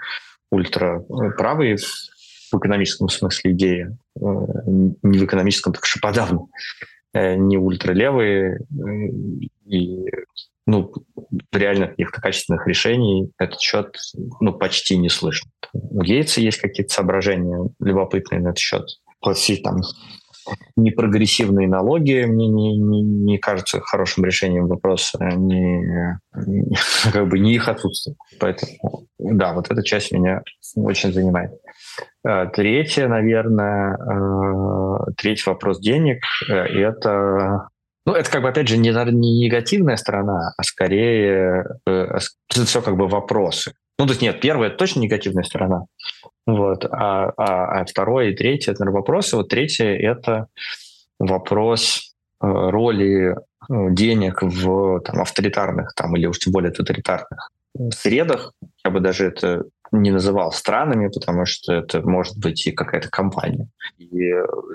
[0.52, 1.78] ультраправые
[2.54, 6.48] в экономическом смысле идеи, э, не в экономическом, так что подавно,
[7.14, 8.62] не ультралевые,
[9.68, 10.06] и
[10.66, 10.92] ну,
[11.52, 13.96] реально каких-то качественных решений этот счет
[14.40, 15.50] ну, почти не слышно.
[15.74, 18.84] У Гейтса есть какие-то соображения любопытные на этот счет.
[19.20, 19.82] Платить там
[20.76, 25.80] непрогрессивные налоги мне не, не, не кажется хорошим решением вопроса, не,
[26.46, 26.76] не,
[27.12, 28.16] как бы не их отсутствие.
[28.40, 30.42] Поэтому, да, вот эта часть меня
[30.76, 31.52] очень занимает.
[32.26, 37.70] А, третье, наверное, а, третий вопрос денег э,– это
[38.06, 42.82] ну, это как бы, опять же, не, не негативная сторона, а скорее э, это все
[42.82, 43.74] как бы вопросы.
[44.00, 45.86] Ну, то есть нет, первая это точно негативная сторона.
[46.46, 46.86] Вот.
[46.86, 49.36] А, а, а второе и третье это наверное, вопросы.
[49.38, 50.48] Вот третье это
[51.20, 53.36] вопрос э, роли э,
[53.92, 57.52] денег в там, авторитарных там, или уж тем более тоталитарных
[57.92, 58.54] средах.
[58.84, 63.70] Я бы даже это не называл странами, потому что это может быть и какая-то компания.
[63.98, 64.34] И,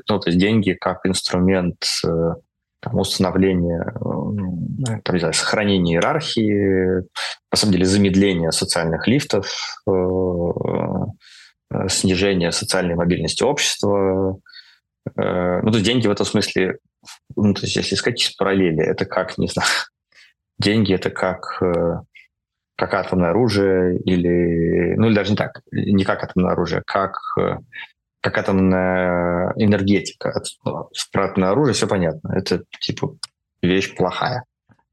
[0.09, 2.35] ну, то есть деньги как инструмент э,
[2.80, 7.02] там, установления, э, там, не знаю, сохранения иерархии,
[7.50, 9.52] на самом деле замедления социальных лифтов,
[11.88, 14.38] снижения социальной мобильности общества.
[15.04, 16.78] Ну, то есть деньги в этом смысле,
[17.36, 19.68] ну, то есть если искать параллели, это как, не знаю,
[20.58, 21.60] деньги это как
[22.78, 27.16] как атомное оружие или, ну или даже не так, не как атомное оружие, как,
[28.20, 30.42] как атомная энергетика.
[31.12, 32.33] Про атомное оружие все понятно.
[32.35, 33.16] Это типа
[33.62, 34.44] вещь плохая.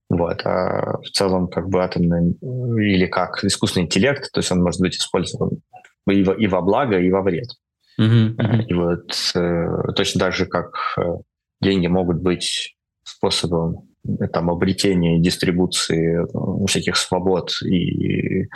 [0.10, 0.46] Вот.
[0.46, 4.96] А в целом как бы атомный или как искусственный интеллект, то есть он может быть
[4.96, 5.62] использован
[6.08, 7.50] и во, и во благо, и во вред.
[8.00, 8.66] Mm-hmm.
[8.68, 11.02] И вот э, точно так же, как э,
[11.62, 13.88] деньги могут быть способом
[14.34, 18.48] там, обретения и дистрибуции э, всяких свобод и,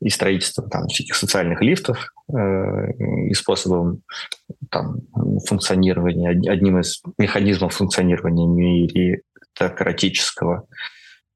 [0.00, 2.92] и строительства там, всяких социальных лифтов э,
[3.28, 4.02] и способом
[4.70, 5.00] там,
[5.46, 10.68] функционирования, одним из механизмов функционирования меритократического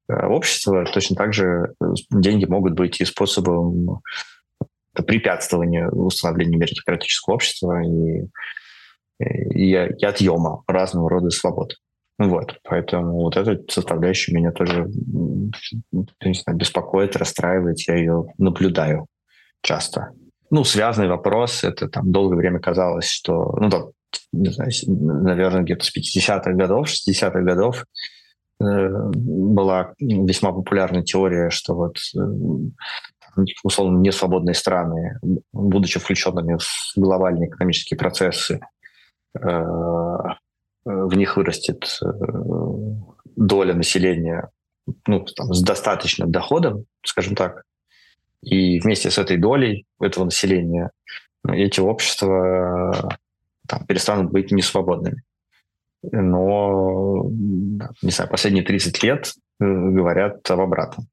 [0.08, 1.74] э, общества, точно так же
[2.10, 4.00] деньги могут быть и способом
[4.92, 8.28] препятствования установления меритократического общества и,
[9.18, 11.74] и, и отъема разного рода свобод.
[12.28, 19.06] Вот, поэтому вот эта составляющая меня тоже не знаю, беспокоит, расстраивает, я ее наблюдаю
[19.60, 20.12] часто.
[20.50, 23.82] Ну, связанный вопрос, это там долгое время казалось, что, ну, да,
[24.32, 27.86] не знаю, наверное, где-то с 50-х годов, 60-х годов
[28.60, 35.18] э, была весьма популярная теория, что вот э, условно несвободные страны,
[35.52, 38.60] будучи включенными в глобальные экономические процессы,
[39.40, 39.64] Э,
[40.84, 42.06] в них вырастет э,
[43.36, 44.50] доля населения
[45.06, 47.62] ну, там, с достаточным доходом, скажем так,
[48.42, 50.90] и вместе с этой долей этого населения
[51.44, 53.18] ну, эти общества
[53.68, 55.22] там, перестанут быть несвободными.
[56.02, 57.28] Но,
[58.02, 61.06] не знаю, последние 30 лет э, говорят об обратном.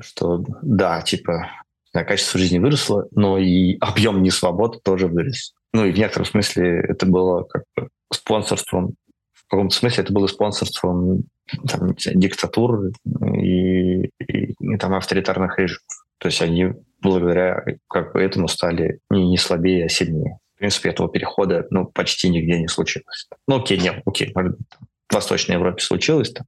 [0.00, 1.48] Что да, типа,
[1.92, 5.54] качество жизни выросло, но и объем несвобод тоже вырос.
[5.72, 8.94] Ну и в некотором смысле это было как бы спонсорством,
[9.32, 11.24] в каком-то смысле это было спонсорством
[11.68, 12.92] там, диктатур
[13.34, 15.82] и, и, и там авторитарных режимов.
[16.18, 20.38] То есть они благодаря как бы этому стали не, не слабее, а сильнее.
[20.54, 23.28] В принципе, этого перехода ну, почти нигде не случилось.
[23.48, 24.66] Ну, окей, нет, окей, может быть,
[25.08, 26.46] в Восточной Европе случилось, там,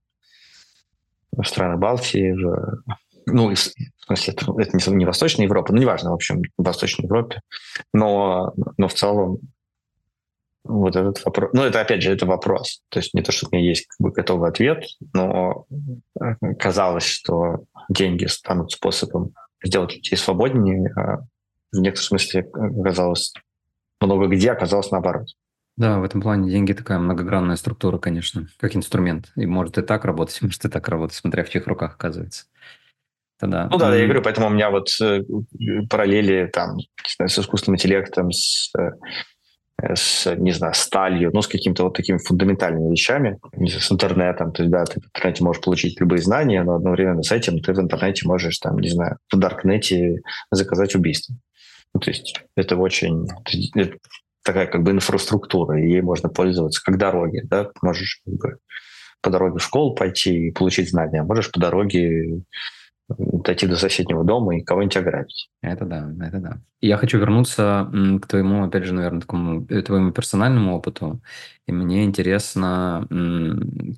[1.34, 2.82] в странах Балтии, в,
[3.26, 3.58] ну, в
[4.04, 7.40] смысле, это, это не, не Восточная Европа, ну, неважно, в общем, в Восточной Европе,
[7.94, 9.38] но, но в целом
[10.64, 11.50] вот этот вопрос.
[11.52, 12.82] Ну, это, опять же, это вопрос.
[12.88, 15.66] То есть не то, что у меня есть как бы готовый ответ, но
[16.20, 21.18] э, казалось, что деньги станут способом сделать людей свободнее, а
[21.72, 23.32] в некотором смысле оказалось
[24.00, 25.28] много где оказалось наоборот.
[25.76, 29.32] Да, в этом плане деньги такая многогранная структура, конечно, как инструмент.
[29.36, 32.44] И может и так работать, может и так работать, смотря в чьих руках оказывается.
[33.38, 33.68] Тогда.
[33.70, 35.22] Ну да, я говорю, поэтому у меня вот э,
[35.88, 38.90] параллели там с искусственным интеллектом, с э,
[39.94, 44.52] с, не знаю, сталью, ну, с какими-то вот такими фундаментальными вещами, с интернетом.
[44.52, 47.72] То есть, да, ты в интернете можешь получить любые знания, но одновременно с этим ты
[47.72, 51.34] в интернете можешь, там, не знаю, в Даркнете заказать убийство.
[51.94, 53.26] Ну, то есть это очень...
[53.74, 53.96] Это
[54.44, 58.58] такая как бы инфраструктура, и ей можно пользоваться как дороги, да, можешь как бы,
[59.20, 62.42] по дороге в школу пойти и получить знания, а можешь по дороге
[63.08, 65.50] дойти до соседнего дома и кого-нибудь ограбить.
[65.60, 66.60] Это да, это да.
[66.80, 67.90] Я хочу вернуться
[68.22, 71.20] к твоему, опять же, наверное, такому э, твоему персональному опыту.
[71.66, 73.06] И мне интересно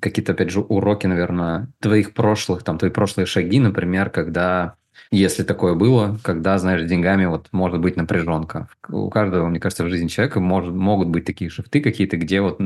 [0.01, 4.75] какие-то, опять же, уроки, наверное, твоих прошлых, там, твои прошлые шаги, например, когда
[5.11, 8.67] если такое было, когда, знаешь, деньгами вот может быть напряженка.
[8.89, 12.59] У каждого, мне кажется, в жизни человека может, могут быть такие шифты какие-то, где вот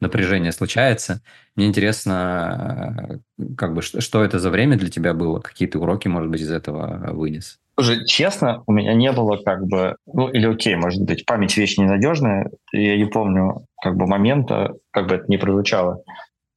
[0.00, 1.22] напряжение случается.
[1.56, 5.40] Мне интересно, э, как бы, что это за время для тебя было?
[5.40, 7.58] Какие то уроки, может быть, из этого вынес?
[7.76, 11.78] Уже честно, у меня не было как бы, ну или окей, может быть, память вещь
[11.78, 12.50] ненадежная.
[12.72, 16.02] Я не помню как бы момента, как бы это ни прозвучало,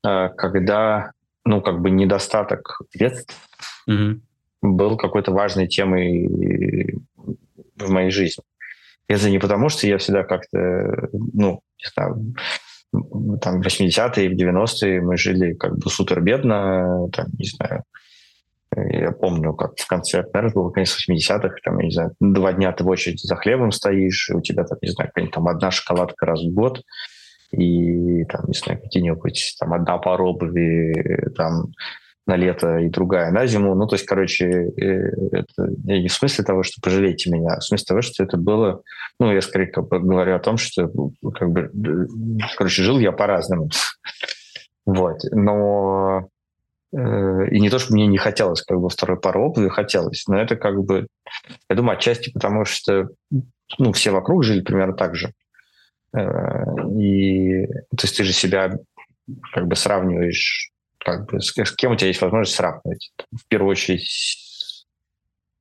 [0.05, 1.11] э, когда,
[1.45, 3.35] ну как бы недостаток средств
[3.87, 4.19] угу
[4.63, 6.97] был какой-то важной темой
[7.75, 8.43] в моей жизни.
[9.07, 12.33] Это не потому, что я всегда как-то, ну, не знаю,
[13.41, 17.83] там, в 80-е, в 90-е мы жили как бы супер бедно, там, не знаю,
[18.75, 22.71] я помню, как в конце, наверное, было конец 80-х, там, я не знаю, два дня
[22.71, 26.25] ты в очереди за хлебом стоишь, и у тебя, там, не знаю, там одна шоколадка
[26.25, 26.81] раз в год,
[27.51, 31.73] и, там, не знаю, какие-нибудь, там, одна пара обуви, там,
[32.25, 33.75] на лето и другая на зиму.
[33.75, 37.63] Ну, то есть, короче, э, это не в смысле того, что пожалейте меня, а в
[37.63, 38.81] смысле того, что это было...
[39.19, 40.89] Ну, я скорее говорю о том, что
[41.33, 41.69] как бы,
[42.57, 43.69] короче, жил я по-разному.
[44.85, 45.19] Вот.
[45.31, 46.27] Но
[46.93, 50.37] э, и не то, что мне не хотелось как бы второй пары обуви, хотелось, но
[50.37, 51.07] это как бы,
[51.69, 53.07] я думаю, отчасти потому, что
[53.77, 55.31] ну, все вокруг жили примерно так же.
[56.13, 56.65] Э,
[56.99, 58.77] и то есть ты же себя
[59.53, 60.72] как бы сравниваешь
[61.03, 63.11] как бы, с, с кем у тебя есть возможность сравнивать.
[63.31, 64.07] В первую очередь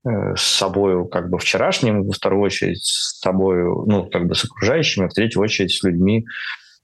[0.05, 4.45] э, с собой как бы вчерашним, во вторую очередь с собой, ну, как бы с
[4.45, 6.25] окружающими, а в третью очередь с людьми,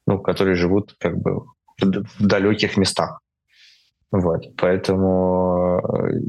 [0.06, 1.44] ну, которые живут как бы
[1.80, 3.20] в далеких местах.
[4.10, 6.20] Вот, поэтому, э,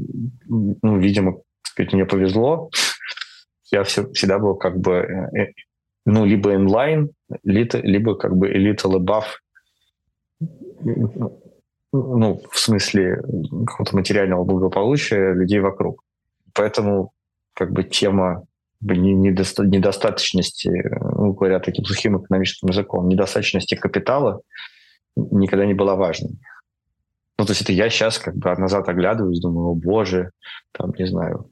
[0.48, 2.70] ну, видимо, сказать, мне повезло.
[3.72, 5.52] Я все, всегда был как бы, э,
[6.04, 7.10] ну, либо инлайн,
[7.42, 9.26] либо, как бы elite above
[11.92, 13.22] ну, в смысле
[13.66, 16.04] какого-то материального благополучия людей вокруг.
[16.54, 17.12] Поэтому
[17.54, 18.44] как бы тема
[18.82, 24.40] недоста- недостаточности, ну, говоря таким сухим экономическим языком, недостаточности капитала
[25.16, 26.38] никогда не была важной.
[27.38, 30.30] Ну, то есть это я сейчас как бы назад оглядываюсь, думаю, о боже,
[30.72, 31.50] там, не знаю,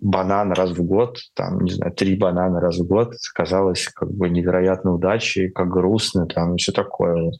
[0.00, 4.28] банан раз в год, там, не знаю, три банана раз в год казалось как бы
[4.28, 7.32] невероятной удачей, как грустно, там, и все такое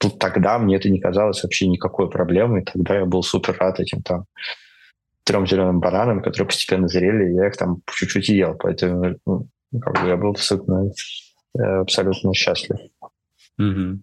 [0.00, 2.64] тут тогда мне это не казалось вообще никакой проблемой.
[2.64, 4.24] Тогда я был супер рад этим там
[5.24, 8.54] трем зеленым бананам, которые постепенно зрели, и я их там чуть-чуть ел.
[8.54, 10.90] Поэтому ну, как бы я был абсолютно,
[11.58, 12.78] э, абсолютно счастлив.
[13.58, 14.00] Угу.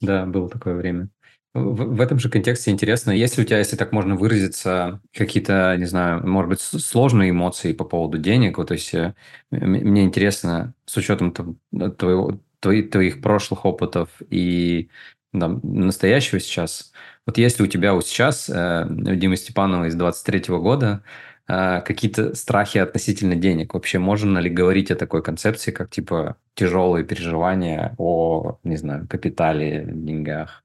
[0.00, 1.10] Да, было такое время.
[1.52, 5.84] В, в этом же контексте интересно, если у тебя, если так можно выразиться, какие-то, не
[5.84, 9.14] знаю, может быть, сложные эмоции по поводу денег, вот, то есть э,
[9.50, 14.88] мне интересно, с учетом твоего, твоих, твоих прошлых опытов и
[15.34, 16.92] да, настоящего сейчас.
[17.26, 21.02] Вот если у тебя вот сейчас, э, Димы Степанова из 23 года,
[21.48, 27.04] э, какие-то страхи относительно денег, вообще можно ли говорить о такой концепции, как типа тяжелые
[27.04, 30.62] переживания о, не знаю, капитале, деньгах?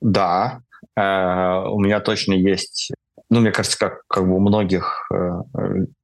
[0.00, 0.62] Да,
[0.96, 2.90] э, у меня точно есть,
[3.30, 5.30] ну, мне кажется, как, как бы у многих э,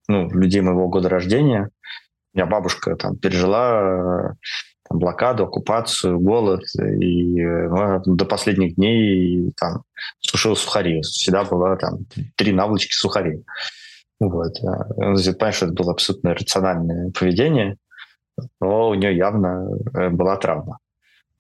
[0.06, 1.70] ну, людей моего года рождения,
[2.32, 4.36] у меня бабушка там пережила
[4.88, 9.82] там, блокаду, оккупацию, голод, и ну, до последних дней там
[10.20, 11.02] сушил сухари.
[11.02, 13.44] Всегда было там три наволочки сухарей.
[14.20, 14.54] Вот.
[14.60, 17.76] Понимаешь, что это было абсолютно рациональное поведение,
[18.60, 20.78] но у нее явно э, была травма.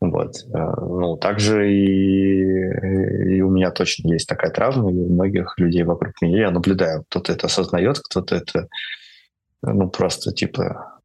[0.00, 0.36] Вот.
[0.54, 5.82] Э, ну, также и, и у меня точно есть такая травма, и у многих людей
[5.82, 7.04] вокруг меня я наблюдаю.
[7.08, 8.68] Кто-то это осознает, кто-то это
[9.62, 10.97] ну, просто типа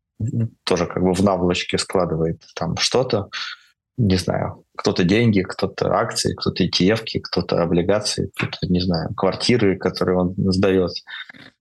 [0.63, 3.29] тоже как бы в наволочке складывает там что-то,
[3.97, 10.17] не знаю, кто-то деньги, кто-то акции, кто-то ETF, кто-то облигации, кто-то, не знаю, квартиры, которые
[10.17, 10.91] он сдает.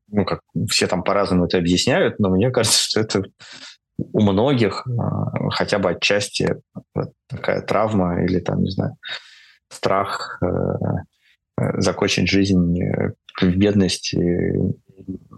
[0.08, 3.22] Ну, как все там по-разному это объясняют, но мне кажется, что это
[3.98, 6.56] у многих а, хотя бы отчасти
[7.28, 8.96] такая травма или там, не знаю,
[9.70, 10.46] страх э,
[11.58, 14.16] э, закончить жизнь э, в бедности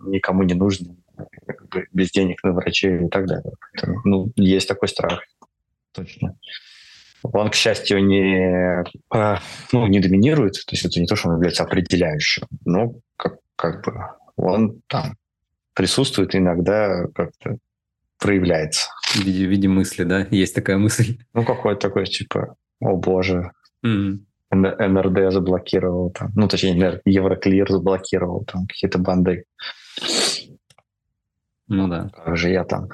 [0.07, 0.97] никому не нужно
[1.93, 3.53] без денег на врачей и так далее.
[3.73, 5.23] Поэтому, ну, есть такой страх,
[5.93, 6.37] точно.
[7.23, 9.41] Он, к счастью, не, а,
[9.73, 13.85] ну, не доминирует, то есть это не то, что он является определяющим, но как, как
[13.85, 13.95] бы
[14.37, 15.17] он там
[15.75, 17.57] присутствует иногда как-то
[18.19, 18.89] проявляется.
[19.15, 20.27] В виде, в виде мысли, да?
[20.31, 21.19] Есть такая мысль.
[21.33, 23.53] Ну, какой-то такой, типа, о боже,
[23.85, 24.19] mm.
[24.51, 29.45] НРД заблокировал, там, ну, точнее, Евроклир заблокировал, там, какие-то банды.
[31.69, 32.11] Ну да.
[32.15, 32.89] Как же я там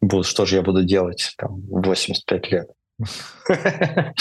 [0.00, 2.68] буду, что же я буду делать там в 85 лет?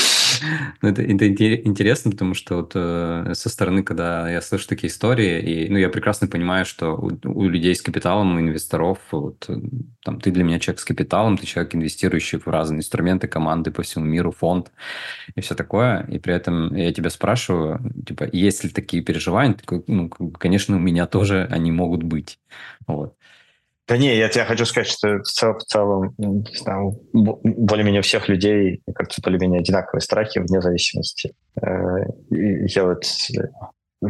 [0.81, 5.41] Ну, это, это интересно, потому что вот э, со стороны, когда я слышу такие истории,
[5.41, 9.55] и ну, я прекрасно понимаю, что у, у людей с капиталом, у инвесторов, вот, э,
[10.03, 13.83] там, ты для меня человек с капиталом, ты человек, инвестирующий в разные инструменты, команды по
[13.83, 14.71] всему миру, фонд
[15.35, 16.05] и все такое.
[16.11, 19.53] И при этом я тебя спрашиваю, типа, есть ли такие переживания?
[19.53, 22.39] Такой, ну, конечно, у меня тоже они могут быть.
[22.87, 23.15] Вот.
[23.87, 26.43] Да не, я тебе хочу сказать, что в, цел, в целом, ну,
[27.43, 31.33] более-менее всех людей, как-то более-менее одинаковые страхи вне зависимости.
[31.61, 33.03] Э, я вот
[33.37, 34.09] э,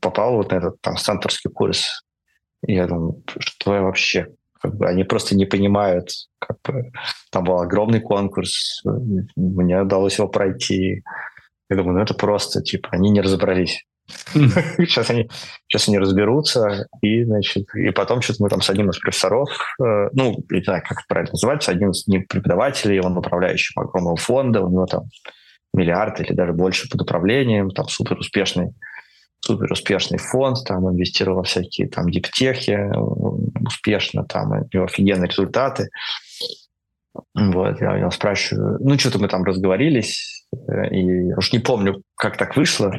[0.00, 2.04] попал вот на этот там центрский курс,
[2.64, 4.28] и я думаю, что я вообще?
[4.60, 6.92] Как бы они просто не понимают, как бы
[7.30, 8.82] там был огромный конкурс,
[9.34, 11.02] мне удалось его пройти.
[11.70, 13.84] Я думаю, ну это просто, типа, они не разобрались.
[14.32, 15.28] Сейчас они,
[15.68, 19.50] сейчас они разберутся, и, значит, и потом что-то мы там с одним из профессоров,
[19.80, 24.62] э, ну, не знаю, как это правильно называется, один из преподавателей, он управляющий огромного фонда,
[24.62, 25.04] у него там
[25.74, 28.72] миллиард или даже больше под управлением, там супер успешный
[29.40, 32.90] супер успешный фонд, там инвестировал всякие там диптехи,
[33.64, 35.88] успешно, там у него офигенные результаты.
[37.34, 42.02] Вот, я у него спрашиваю, ну, что-то мы там разговорились, э, и уж не помню,
[42.16, 42.92] как так вышло.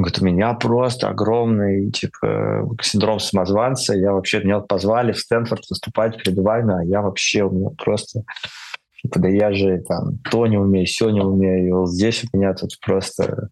[0.00, 3.94] Говорит, у меня просто огромный, типа, синдром самозванца.
[3.94, 8.22] Я вообще, меня позвали в Стэнфорд выступать перед вами, а я вообще, у меня просто,
[9.02, 11.80] типа, да я же там то не умею, все не умею.
[11.80, 13.50] Вот здесь у меня тут просто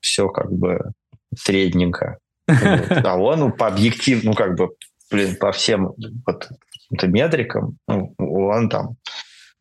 [0.00, 0.92] все как бы
[1.34, 2.18] средненько.
[2.46, 4.70] А он по объективу, ну, как бы,
[5.10, 5.94] блин, по всем
[6.26, 6.48] вот
[6.90, 8.96] метрикам, ну, он там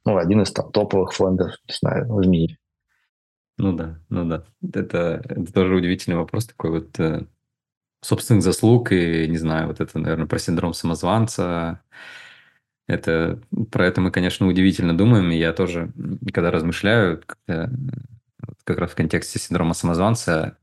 [0.06, 2.58] ну, один из там, топовых фондов, не знаю, в мире.
[3.58, 4.46] Ну да, ну да.
[4.74, 7.26] Это, это тоже удивительный вопрос такой вот э,
[8.02, 11.82] собственных заслуг и, не знаю, вот это, наверное, про синдром самозванца.
[12.88, 13.42] Это,
[13.72, 15.92] про это мы, конечно, удивительно думаем, и я тоже,
[16.34, 17.40] когда размышляю, как,
[18.64, 20.58] как раз в контексте синдрома самозванца,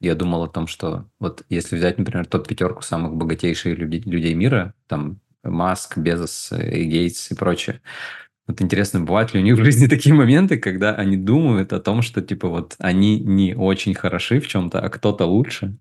[0.00, 4.74] я думал о том, что вот если взять, например, топ-пятерку самых богатейших людей, людей мира,
[4.86, 7.80] там Маск, Безос, и Гейтс и прочее,
[8.46, 12.02] вот интересно, бывают ли у них в жизни такие моменты, когда они думают о том,
[12.02, 15.76] что типа вот они не очень хороши в чем-то, а кто-то лучше.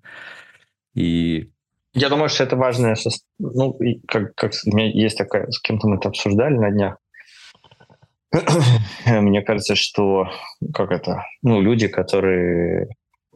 [0.94, 1.50] И
[1.94, 2.96] я думаю, что это важное,
[3.38, 6.98] ну, как, как у меня есть такая, с кем-то мы это обсуждали на днях.
[9.06, 10.28] Мне кажется, что
[10.74, 12.88] как это, ну, люди, которые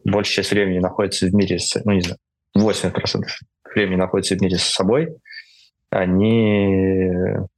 [0.04, 2.18] большую часть времени находятся в мире, с, ну, не знаю,
[2.58, 3.22] 80%
[3.76, 5.10] времени находятся в мире с собой,
[5.90, 7.08] они,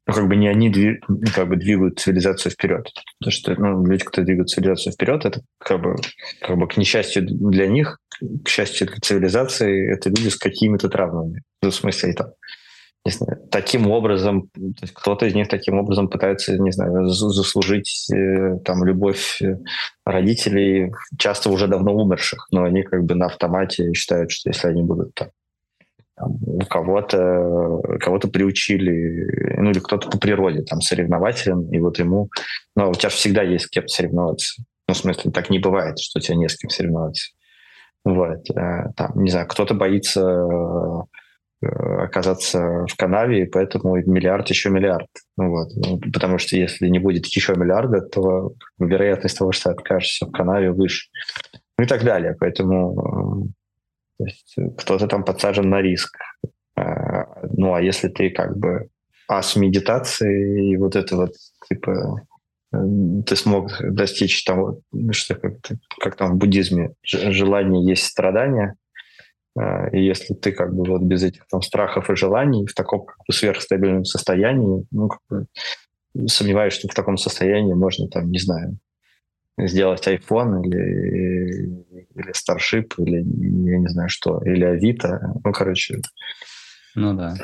[0.07, 0.99] ну, как бы не они дви,
[1.33, 2.87] как бы двигают цивилизацию вперед.
[3.19, 5.95] Потому что ну, люди, кто двигают цивилизацию вперед, это как бы,
[6.41, 7.99] как бы к несчастью для них,
[8.43, 11.41] к счастью для цивилизации, это люди с какими-то травмами.
[11.61, 12.27] Ну, в смысле, там,
[13.05, 14.49] не знаю, таким образом,
[14.93, 19.57] кто-то из них таким образом пытается, не знаю, заслужить э, там любовь э,
[20.05, 24.83] родителей, часто уже давно умерших, но они как бы на автомате считают, что если они
[24.83, 25.29] будут там
[26.21, 32.29] у кого-то кого-то приучили, ну или кто-то по природе там соревнователен, и вот ему,
[32.75, 34.63] ну у тебя же всегда есть с кем соревноваться.
[34.87, 37.31] Ну, в смысле, так не бывает, что у тебя не с кем соревноваться.
[38.03, 40.21] Вот, э, там, не знаю, кто-то боится
[41.61, 45.09] э, оказаться в канаве, и поэтому миллиард еще миллиард.
[45.37, 45.67] Ну, вот.
[45.75, 50.31] Ну, потому что если не будет еще миллиарда, то вероятность того, что ты окажешься в
[50.31, 51.09] канаве, выше.
[51.77, 52.35] Ну и так далее.
[52.39, 53.58] Поэтому э,
[54.19, 56.17] то есть э, кто-то там подсажен на риск.
[56.75, 58.89] А, ну, а если ты как бы
[59.27, 61.31] ас медитации и вот это вот,
[61.67, 62.21] типа,
[62.73, 62.77] э,
[63.25, 65.53] ты смог достичь того, что как,
[65.99, 68.75] как там в буддизме, желание есть страдание,
[69.57, 73.05] а, и если ты как бы вот без этих там страхов и желаний в таком
[73.05, 78.39] как бы сверхстабильном состоянии, ну, как бы, сомневаюсь, что в таком состоянии можно там, не
[78.39, 78.77] знаю,
[79.67, 81.85] сделать iPhone или,
[82.15, 83.17] или Starship, или
[83.69, 85.33] я не знаю что, или Авито.
[85.43, 86.01] Ну, короче.
[86.95, 87.35] Ну да,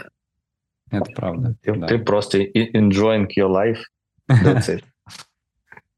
[0.91, 1.55] это правда.
[1.61, 1.88] Ты, да.
[1.88, 3.80] ты просто enjoying your life.
[4.30, 4.84] That's it.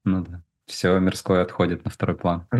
[0.06, 0.42] Ну да.
[0.68, 2.48] Все мирское отходит на второй план.
[2.50, 2.60] Да.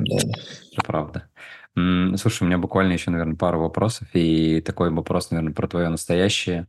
[0.74, 1.30] Это правда.
[1.74, 4.10] Слушай, у меня буквально еще, наверное, пару вопросов.
[4.14, 6.68] И такой вопрос, наверное, про твое настоящее.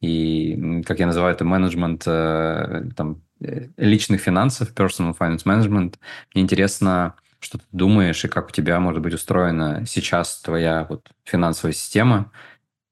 [0.00, 5.94] И, как я называю это, менеджмент э, там, личных финансов, personal finance management.
[6.34, 11.08] Мне интересно, что ты думаешь и как у тебя может быть устроена сейчас твоя вот
[11.24, 12.32] финансовая система.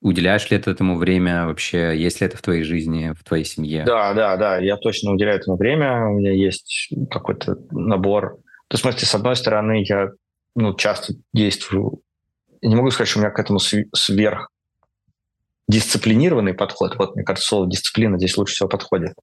[0.01, 1.97] Уделяешь ли ты этому время вообще?
[1.97, 3.84] Есть ли это в твоей жизни, в твоей семье?
[3.84, 4.59] Да, да, да.
[4.59, 6.09] Я точно уделяю этому время.
[6.09, 8.38] У меня есть какой-то набор.
[8.68, 10.11] То есть, в смысле, с одной стороны, я
[10.57, 12.03] ну, часто действую.
[12.62, 14.51] Не могу сказать, что у меня к этому сверх
[15.68, 16.97] дисциплинированный подход.
[16.97, 19.14] Вот, мне кажется, слово дисциплина здесь лучше всего подходит.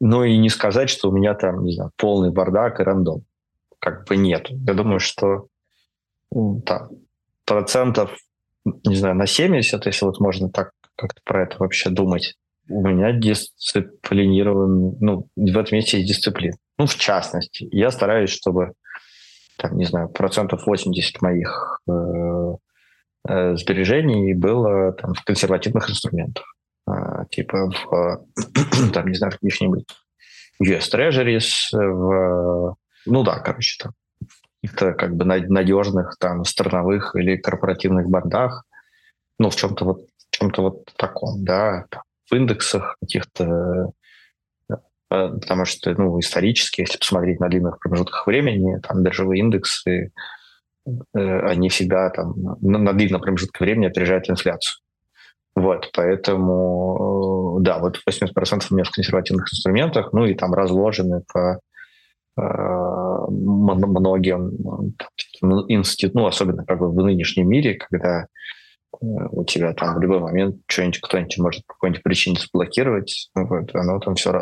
[0.00, 3.24] Ну и не сказать, что у меня там, не знаю, полный бардак и рандом.
[3.78, 4.48] Как бы нет.
[4.50, 5.46] Я думаю, что
[6.30, 6.88] там,
[7.44, 8.16] процентов,
[8.64, 12.34] не знаю, на 70, если вот можно так как-то про это вообще думать,
[12.68, 16.56] у меня дисциплинирован, ну, в этом месте есть дисциплина.
[16.78, 18.72] Ну, в частности, я стараюсь, чтобы,
[19.56, 22.54] там, не знаю, процентов 80 моих э,
[23.28, 26.55] э, сбережений было там в консервативных инструментах.
[26.86, 28.26] А, типа в,
[28.92, 29.86] там, не знаю, каких-нибудь
[30.62, 32.76] US Treasuries, в,
[33.06, 33.92] ну да, короче, там,
[34.62, 38.64] каких-то как бы надежных там страновых или корпоративных бандах,
[39.38, 41.86] ну, в чем-то вот, в чем-то вот таком, да,
[42.30, 43.92] в индексах каких-то,
[44.70, 44.76] э,
[45.08, 50.12] потому что, ну, исторически, если посмотреть на длинных промежутках времени, там биржевые индексы,
[50.86, 54.80] э, они всегда там на длинном промежутке времени опережают инфляцию.
[55.56, 61.22] Вот, поэтому, э, да, вот 80% у меня в консервативных инструментах, ну и там разложены
[61.32, 61.60] по
[63.28, 64.50] многим
[65.68, 68.26] институт, ну, особенно как бы в нынешнем мире, когда
[69.00, 73.98] у тебя там в любой момент что-нибудь кто-нибудь может по какой-нибудь причине заблокировать, вот, оно
[74.00, 74.32] там все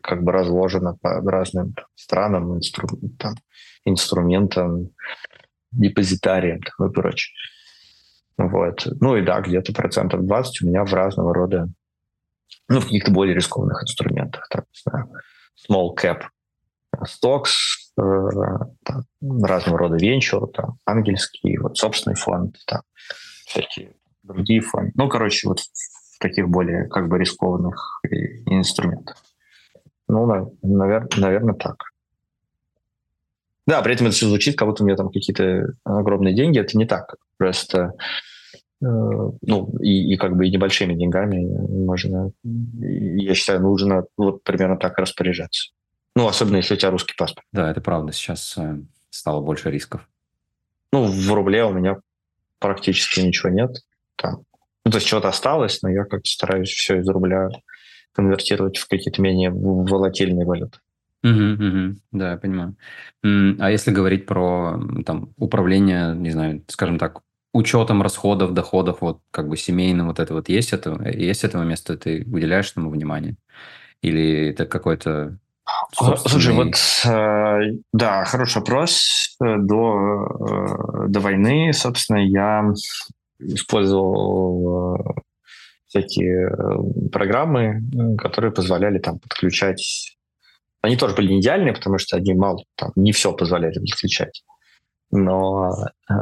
[0.00, 3.34] как бы разложено по разным там, странам, инстру, там,
[3.84, 4.90] инструментам,
[5.72, 7.34] депозитариям и прочее.
[8.48, 8.86] Вот.
[9.00, 11.68] Ну и да, где-то процентов 20 у меня в разного рода,
[12.68, 14.48] ну, в каких-то более рискованных инструментах.
[14.48, 14.64] Так,
[15.68, 16.22] small cap
[17.04, 17.52] stocks,
[17.98, 18.02] э,
[18.84, 19.04] там,
[19.42, 22.80] разного рода венчур, там, ангельский, вот собственный фонд, там,
[23.46, 24.92] всякие другие фонды.
[24.94, 28.00] Ну, короче, вот в таких более как бы рискованных
[28.46, 29.16] инструментах.
[30.08, 30.26] Ну,
[30.62, 31.76] наверное, наверное, так.
[33.66, 36.58] Да, при этом это все звучит, как будто у меня там какие-то огромные деньги.
[36.58, 37.14] Это не так.
[37.36, 37.92] Просто
[38.80, 41.44] ну, и, и как бы и небольшими деньгами
[41.84, 45.72] можно, я считаю, нужно вот примерно так распоряжаться.
[46.16, 47.46] Ну, особенно если у тебя русский паспорт.
[47.52, 48.12] Да, это правда.
[48.12, 50.08] Сейчас э, стало больше рисков.
[50.92, 51.98] Ну, в рубле у меня
[52.58, 53.70] практически ничего нет.
[54.16, 54.42] Там.
[54.84, 57.48] Ну, то есть что-то осталось, но я как-то стараюсь все из рубля
[58.12, 60.78] конвертировать в какие-то менее волатильные валюты.
[61.22, 62.76] Угу, угу, да, я понимаю.
[63.22, 67.20] А если говорить про там, управление, не знаю, скажем так,
[67.52, 71.96] учетом расходов, доходов, вот как бы семейным, вот это вот есть это, есть этого места,
[71.96, 73.36] ты уделяешь этому внимание?
[74.02, 75.38] Или это какой-то.
[75.92, 76.74] Слушай, вот
[77.06, 79.36] э, да, хороший вопрос.
[79.40, 80.26] До,
[81.04, 82.72] э, до войны, собственно, я
[83.38, 85.20] использовал э,
[85.86, 86.50] всякие
[87.10, 87.82] программы,
[88.18, 90.16] которые позволяли там подключать.
[90.82, 94.42] Они тоже были не идеальные, потому что они мало, там, не все позволяли подключать.
[95.12, 95.72] Но
[96.08, 96.14] э,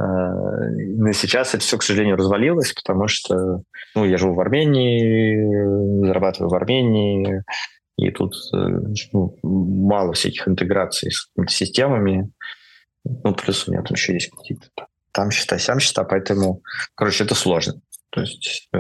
[1.12, 3.62] сейчас это все, к сожалению, развалилось, потому что
[3.95, 7.43] ну, я живу в Армении, зарабатываю в Армении,
[7.99, 8.68] и тут э,
[9.12, 12.30] ну, мало всяких интеграций с системами.
[13.05, 14.68] Ну, плюс у меня там еще есть какие-то
[15.12, 16.62] там счета, сям счета, поэтому,
[16.95, 17.74] короче, это сложно.
[18.11, 18.78] То есть э,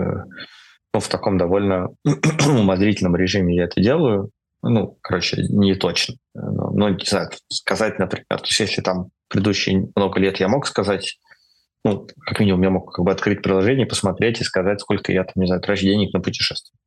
[0.94, 1.88] ну, в таком довольно
[2.46, 4.30] умозрительном режиме я это делаю.
[4.62, 6.14] Ну, короче, не точно.
[6.34, 10.66] Но, но не знаю, сказать, например, то есть если там предыдущие много лет я мог
[10.66, 11.18] сказать,
[11.84, 15.34] ну, как минимум я мог как бы открыть приложение, посмотреть и сказать, сколько я там,
[15.36, 16.78] не знаю, трачу денег на путешествие.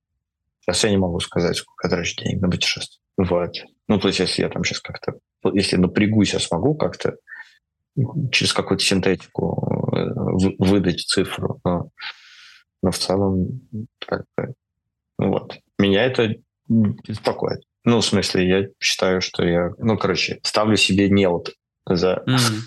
[0.62, 3.00] Сейчас я не могу сказать, сколько я трачу денег на путешествие.
[3.18, 3.56] Вот.
[3.88, 5.14] Ну, то есть, если я там сейчас как-то,
[5.54, 7.16] если напрягусь, я смогу как-то
[8.32, 11.60] через какую-то синтетику э, выдать цифру.
[11.64, 11.90] Но,
[12.82, 13.62] но в целом,
[14.00, 14.54] как бы,
[15.18, 15.58] ну вот.
[15.78, 16.36] Меня это
[16.68, 17.64] беспокоит.
[17.84, 21.56] Ну, в смысле, я считаю, что я, ну, короче, ставлю себе неуд
[21.86, 22.60] за, mm-hmm.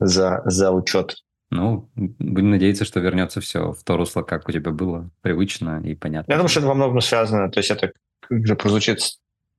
[0.00, 1.16] за, за учет
[1.50, 5.94] ну, будем надеяться, что вернется все в то русло, как у тебя было, привычно и
[5.96, 6.30] понятно.
[6.30, 7.50] Я думаю, что это во многом связано.
[7.50, 9.00] То есть это как прозвучит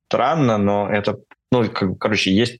[0.08, 1.20] странно, но это,
[1.52, 2.60] ну, как, короче, есть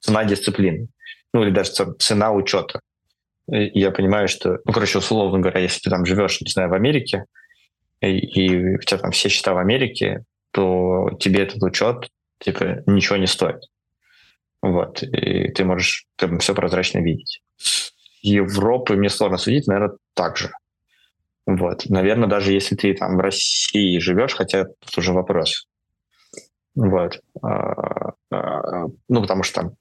[0.00, 0.88] цена дисциплины.
[1.32, 2.80] Ну, или даже цена учета.
[3.50, 6.74] И я понимаю, что, ну, короче, условно говоря, если ты там живешь, не знаю, в
[6.74, 7.24] Америке,
[8.00, 13.16] и, и у тебя там все счета в Америке, то тебе этот учет, типа, ничего
[13.16, 13.62] не стоит.
[14.64, 15.02] Вот.
[15.02, 17.42] И ты можешь там все прозрачно видеть.
[18.22, 20.52] Европы мне сложно судить, наверное, так же.
[21.44, 21.84] Вот.
[21.90, 25.66] Наверное, даже если ты там в России живешь, хотя тут уже вопрос.
[26.74, 27.20] Вот.
[27.42, 29.72] А, а, ну, потому что там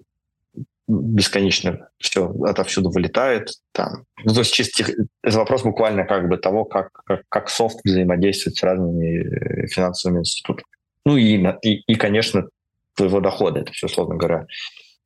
[0.89, 3.53] бесконечно все отовсюду вылетает.
[3.71, 4.03] Там.
[4.25, 4.84] Ну, то есть чисто
[5.23, 10.67] это вопрос буквально как бы того, как, как, как софт взаимодействует с разными финансовыми институтами.
[11.05, 12.49] Ну и, и, и, конечно,
[12.95, 14.45] твоего дохода, это все, условно говоря,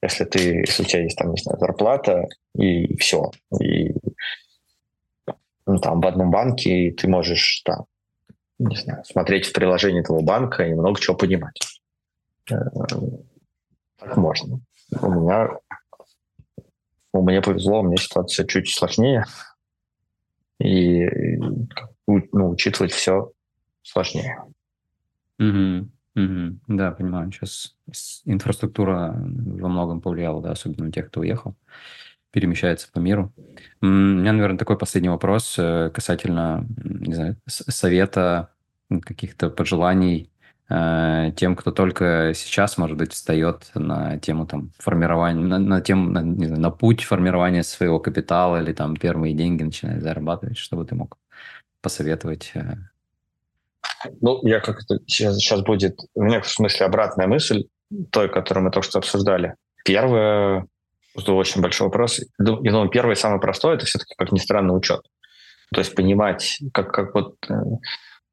[0.01, 2.25] если ты, если у тебя есть там, не знаю, зарплата
[2.55, 3.31] и все,
[3.61, 3.93] и
[5.65, 7.85] ну, там в одном банке, и ты можешь там,
[8.59, 11.59] не знаю, смотреть в приложении этого банка и много чего понимать.
[12.51, 12.55] Э,
[13.97, 14.61] так можно.
[15.01, 15.49] У меня,
[17.13, 19.25] у меня повезло, у меня ситуация чуть сложнее,
[20.59, 21.05] и
[22.07, 23.31] ну, учитывать все
[23.83, 24.43] сложнее.
[25.41, 25.88] Mm-hmm.
[26.18, 26.59] Угу.
[26.68, 27.32] Да, понимаю.
[27.32, 27.76] Сейчас
[28.26, 31.55] инфраструктура во многом повлияла, да, особенно у тех, кто уехал,
[32.32, 33.32] перемещается по миру.
[33.82, 38.49] У меня, наверное, такой последний вопрос э, касательно, не знаю, совета,
[39.03, 40.32] каких-то пожеланий
[40.70, 46.09] э, тем, кто только сейчас, может быть, встает на тему там формирования, на, на тему,
[46.09, 50.84] на, не знаю, на путь формирования своего капитала или там первые деньги начинает зарабатывать, чтобы
[50.86, 51.20] ты мог
[51.82, 52.74] посоветовать э,
[54.21, 57.65] ну, я как то сейчас, сейчас будет, у меня в смысле обратная мысль
[58.11, 59.55] той, которую мы только что обсуждали.
[59.85, 60.67] Первое,
[61.15, 62.19] это очень большой вопрос.
[62.19, 65.01] Я думаю, первый самый простой, это все-таки, как ни странно, учет.
[65.73, 67.53] То есть понимать, как, как вот э,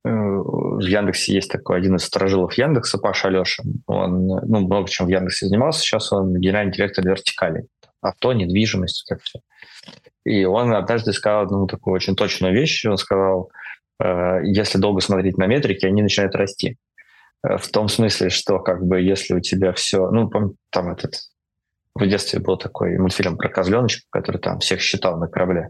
[0.04, 3.62] в Яндексе есть такой один из сторожилов Яндекса, Паша Алеша.
[3.86, 5.80] Он ну, много чем в Яндексе занимался.
[5.80, 7.66] Сейчас он генеральный директор вертикали.
[8.00, 9.40] Авто, недвижимость, как все.
[10.24, 12.84] И он однажды сказал одну такую очень точную вещь.
[12.84, 13.52] Он сказал, э,
[14.00, 16.76] если долго смотреть на метрики, они начинают расти.
[17.44, 20.10] Э, в том смысле, что как бы если у тебя все...
[20.10, 20.30] Ну,
[20.70, 21.14] там этот...
[21.94, 25.68] В детстве был такой мультфильм про козленочка, который там всех считал на корабле.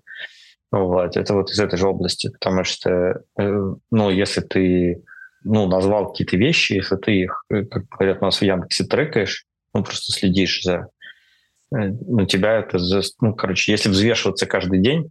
[0.70, 5.04] Вот, это вот из этой же области, потому что, э, ну, если ты,
[5.44, 9.44] ну, назвал какие-то вещи, если ты их, как говорят у нас в Яндексе, трекаешь,
[9.74, 10.88] ну, просто следишь за
[11.70, 12.78] ну, тебя это,
[13.20, 15.10] ну, короче, если взвешиваться каждый день,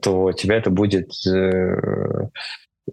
[0.00, 2.28] то тебя это будет э,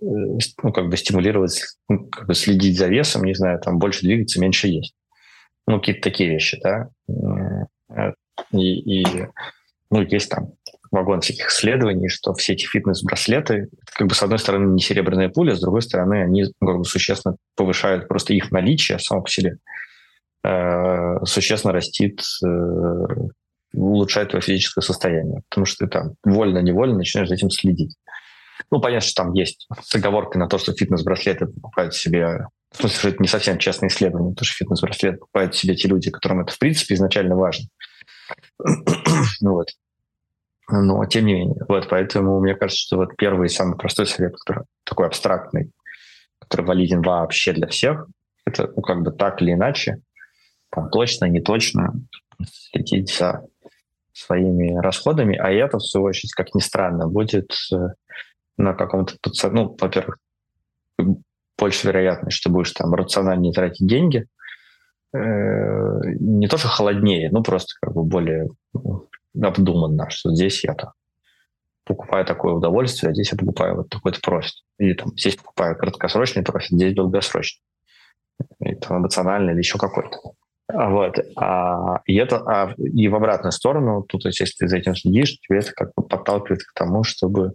[0.01, 4.39] ну, как бы стимулировать, ну, как бы следить за весом, не знаю, там больше двигаться,
[4.39, 4.93] меньше есть.
[5.67, 6.89] Ну, какие-то такие вещи, да.
[7.89, 8.13] Э,
[8.51, 9.27] и, и
[9.91, 10.53] ну, есть там
[10.91, 15.55] вагон всяких исследований, что все эти фитнес-браслеты, как бы с одной стороны не серебряная пуля,
[15.55, 19.57] с другой стороны они как бы, существенно повышают просто их наличие само по себе.
[20.43, 22.47] Э, существенно растит, э,
[23.73, 27.95] улучшает твое физическое состояние, потому что ты там вольно-невольно начинаешь за этим следить.
[28.71, 32.47] Ну, понятно, что там есть с на то, что фитнес-браслеты покупают себе...
[32.71, 36.11] В смысле, что это не совсем честное исследование, потому что фитнес-браслет покупают себе те люди,
[36.11, 37.65] которым это, в принципе, изначально важно.
[39.41, 39.69] ну вот.
[40.71, 44.35] Но, тем не менее, вот, поэтому мне кажется, что вот первый и самый простой совет,
[44.35, 45.71] который такой абстрактный,
[46.39, 48.05] который валиден вообще для всех,
[48.45, 49.97] это, ну, как бы так или иначе,
[50.69, 51.93] там, точно, не точно
[52.45, 53.41] следить за
[54.19, 57.75] своими расходами, а это, в свою очередь, как ни странно, будет э,
[58.57, 59.15] на каком-то,
[59.51, 60.17] ну, во-первых,
[61.57, 64.25] больше вероятность, что будешь там рациональнее тратить деньги,
[65.13, 65.19] э,
[66.19, 69.07] не то, что холоднее, ну, просто как бы более ну,
[69.41, 70.91] обдуманно, что здесь я там
[71.89, 74.53] покупаю такое удовольствие, а здесь я покупаю вот такой-то профит.
[74.77, 77.63] Или там здесь покупаю краткосрочный профит, здесь долгосрочный.
[78.59, 80.17] Это эмоциональный или еще какой-то.
[80.71, 81.17] А, вот.
[81.35, 84.95] А, и это а, и в обратную сторону, тут, то есть, если ты за этим
[84.95, 87.53] следишь, тебе это как бы подталкивает к тому, чтобы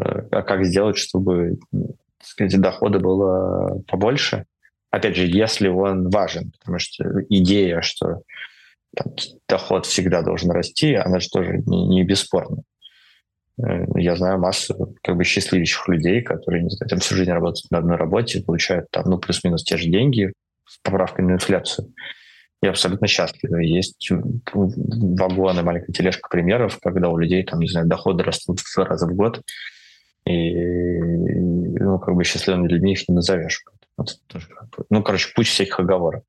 [0.00, 4.44] э, а как сделать, чтобы так сказать, дохода было побольше.
[4.90, 8.22] Опять же, если он важен, потому что идея, что
[8.96, 9.12] там,
[9.48, 12.62] доход всегда должен расти, она же тоже не, не бесспорна.
[13.60, 17.72] Э, я знаю массу как бы счастливейших людей, которые, не знаю, там всю жизнь работают
[17.72, 20.32] на одной работе, получают там, ну, плюс-минус те же деньги
[20.64, 21.92] с поправкой на инфляцию
[22.62, 23.50] я абсолютно счастлив.
[23.60, 24.10] Есть
[24.52, 29.06] вагоны, маленькая тележка примеров, когда у людей, там, не знаю, доходы растут в два раза
[29.06, 29.42] в год,
[30.26, 33.64] и, ну, как бы счастливыми людьми их не назовешь.
[33.96, 34.48] Вот, тоже,
[34.90, 36.24] ну, короче, куча всяких оговорок.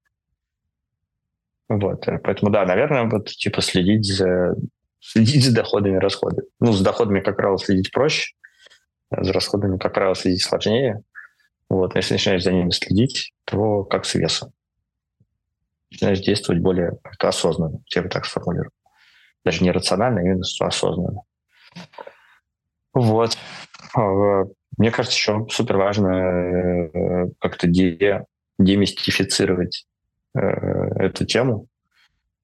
[1.67, 4.55] Вот, поэтому, да, наверное, вот, типа, следить за,
[4.99, 6.47] следить за доходами и расходами.
[6.59, 8.33] Ну, с доходами, как правило, следить проще,
[9.09, 11.01] а за расходами, как правило, следить сложнее.
[11.69, 14.53] Вот, если начинаешь за ними следить, то как с весом
[15.91, 18.71] начинаешь действовать более осознанно, я бы так сформулирую.
[19.43, 21.21] Даже не рационально, а именно осознанно.
[22.93, 23.37] Вот.
[23.95, 24.43] А,
[24.77, 28.25] мне кажется, еще супер важно э, как-то де,
[28.59, 29.85] демистифицировать
[30.35, 31.67] э, эту тему.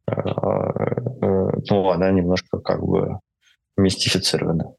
[0.07, 0.13] Э,
[1.21, 3.19] ну, она немножко как бы
[3.75, 4.73] мистифицирована.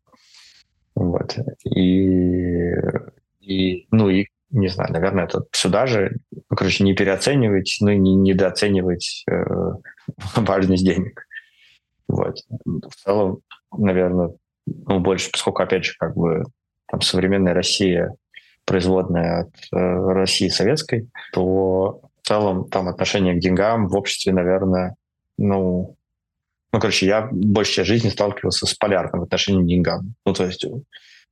[0.95, 1.37] Вот.
[1.65, 2.73] И,
[3.41, 7.99] и, ну, и не знаю, наверное, это сюда же, ну, короче, не переоценивать, ну и
[7.99, 9.45] не недооценивать э,
[10.37, 11.27] важность денег.
[12.09, 12.39] Вот.
[12.65, 13.41] В целом,
[13.77, 14.31] наверное,
[14.67, 16.45] ну, больше, поскольку, опять же, как бы
[16.87, 18.15] там современная Россия
[18.65, 24.95] производная от э, России советской, то в целом там отношение к деньгам в обществе, наверное,
[25.37, 25.97] ну,
[26.73, 30.15] ну, короче, я большую часть жизни сталкивался с полярным отношением к деньгам.
[30.27, 30.67] Ну, то есть,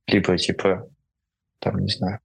[0.07, 0.89] либо, типа,
[1.59, 2.19] там, не знаю,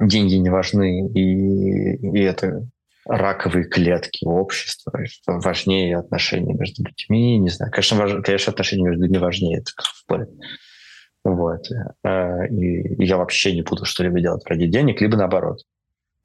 [0.00, 2.66] деньги не важны, и, и это
[3.06, 7.70] раковые клетки общества, что важнее отношения между людьми, не знаю.
[7.70, 8.24] Конечно, важ...
[8.24, 10.30] конечно отношения между людьми важнее, это спорит.
[11.24, 11.66] Вот.
[12.04, 15.60] А, и я вообще не буду что-либо делать ради денег, либо наоборот.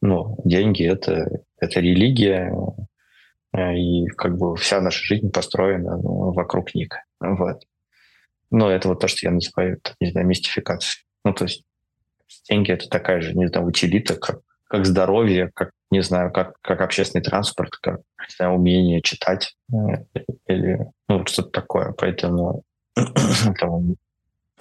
[0.01, 2.51] Ну, деньги это,— это религия,
[3.51, 6.89] а, и как бы вся наша жизнь построена ну, вокруг них.
[7.19, 7.61] Вот.
[8.49, 11.05] Но это вот то, что я называю, не знаю, мистификацией.
[11.23, 11.63] Ну, то есть
[12.49, 16.81] деньги это такая же, не знаю, утилита, как, как здоровье, как, не знаю, как, как
[16.81, 20.05] общественный транспорт, как, не знаю, умение читать э,
[20.47, 21.93] или ну, что-то такое.
[21.97, 22.63] Поэтому
[23.59, 23.95] там,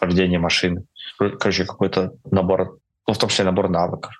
[0.00, 0.84] вождение машины,
[1.18, 4.12] короче, какой-то набор, ну, в том числе набор навыков,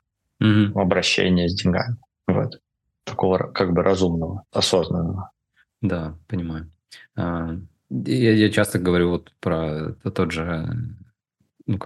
[0.43, 0.81] mm-hmm.
[0.81, 1.97] обращения с деньгами.
[2.27, 2.61] Вот.
[3.05, 5.31] Такого как бы разумного, осознанного.
[5.81, 6.71] Да, понимаю.
[7.17, 7.57] А,
[7.91, 10.69] я, я часто говорю вот про тот же
[11.67, 11.79] ну,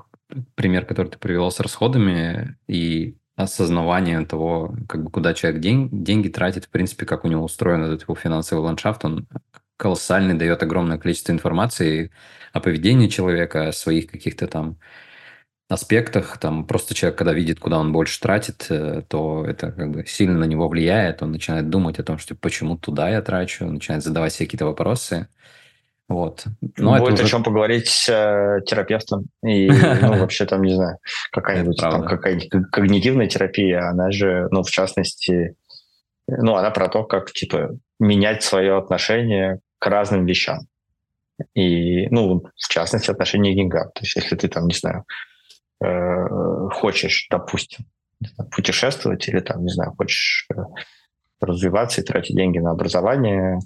[0.54, 6.28] пример, который ты привел с расходами и осознавание того, как бы куда человек день, деньги
[6.28, 9.26] тратит, в принципе, как у него устроен этот его финансовый ландшафт, он
[9.76, 12.12] колоссальный, дает огромное количество информации
[12.52, 14.78] о поведении человека, о своих каких-то там
[15.68, 16.38] аспектах.
[16.38, 20.38] Там просто человек, когда видит, куда он больше тратит, э, то это как бы сильно
[20.38, 21.22] на него влияет.
[21.22, 25.28] Он начинает думать о том, что почему туда я трачу, начинает задавать себе какие-то вопросы.
[26.08, 26.44] Вот.
[26.76, 27.24] Но Будет уже...
[27.24, 29.26] о чем поговорить с э, терапевтом.
[29.42, 29.68] И,
[30.02, 30.98] ну, вообще там, не знаю,
[31.32, 35.56] какая-нибудь там какая-нибудь когнитивная терапия, она же, ну, в частности,
[36.28, 40.60] ну, она про то, как, типа, менять свое отношение к разным вещам.
[41.54, 43.90] И, ну, в частности, отношение к деньгам.
[43.94, 45.04] То есть, если ты там, не знаю,
[45.82, 47.86] э, хочешь, допустим,
[48.50, 50.60] путешествовать или там, не знаю, хочешь э,
[51.40, 53.58] развиваться и тратить деньги на образование,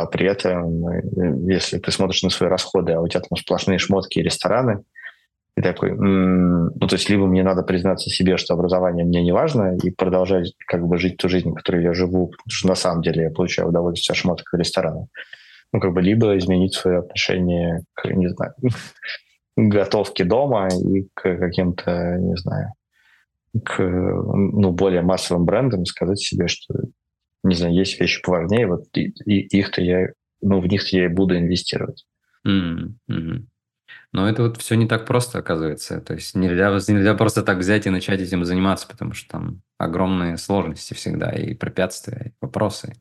[0.00, 3.78] а при этом, э, если ты смотришь на свои расходы, а у тебя там сплошные
[3.78, 4.82] шмотки и рестораны,
[5.56, 9.76] и такой, ну, то есть либо мне надо признаться себе, что образование мне не важно,
[9.82, 13.24] и продолжать как бы жить ту жизнь, которой я живу, потому что на самом деле
[13.24, 15.08] я получаю удовольствие от шмоток и ресторанов.
[15.72, 18.54] Ну, как бы либо изменить свое отношение к, не знаю,
[19.56, 22.72] готовке дома и к каким-то, не знаю,
[23.62, 26.74] к ну, более массовым брендам, сказать себе, что
[27.42, 30.08] не знаю, есть вещи поважнее, вот и, и их-то я,
[30.40, 32.06] ну, в них я и буду инвестировать.
[32.46, 33.44] Mm-hmm.
[34.12, 36.00] Но это вот все не так просто, оказывается.
[36.00, 40.36] То есть нельзя, нельзя просто так взять и начать этим заниматься, потому что там огромные
[40.36, 42.94] сложности всегда, и препятствия, и вопросы,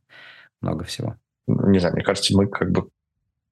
[0.62, 1.18] много всего.
[1.48, 2.88] Не знаю, мне кажется, мы как бы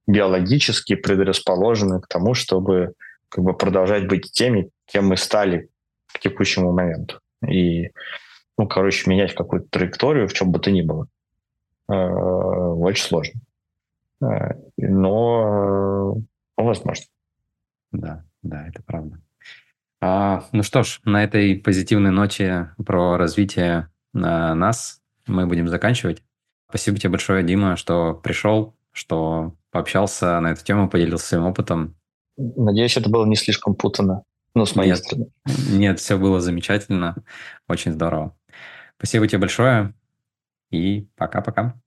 [0.08, 2.94] биологически предрасположены к тому, чтобы
[3.28, 5.70] как бы продолжать быть теми, кем мы стали
[6.08, 7.20] к текущему моменту.
[7.48, 7.92] И
[8.60, 11.08] ну, короче, менять какую-то траекторию, в чем бы то ни было,
[11.88, 13.40] э, очень сложно.
[14.22, 17.06] Э, но э, возможно.
[17.94, 19.22] Да, да, это правда.
[20.02, 26.22] А, ну что ж, на этой позитивной ноте про развитие а, нас мы будем заканчивать.
[26.68, 31.96] Спасибо тебе большое, Дима, что пришел, что пообщался на эту тему, поделился своим опытом.
[32.36, 34.24] Надеюсь, это было не слишком путано.
[34.54, 35.28] Ну, с моей нет, стороны.
[35.72, 37.16] Нет, все было замечательно.
[37.70, 38.36] Очень здорово.
[39.00, 39.94] Спасибо тебе большое
[40.72, 41.80] и пока-пока.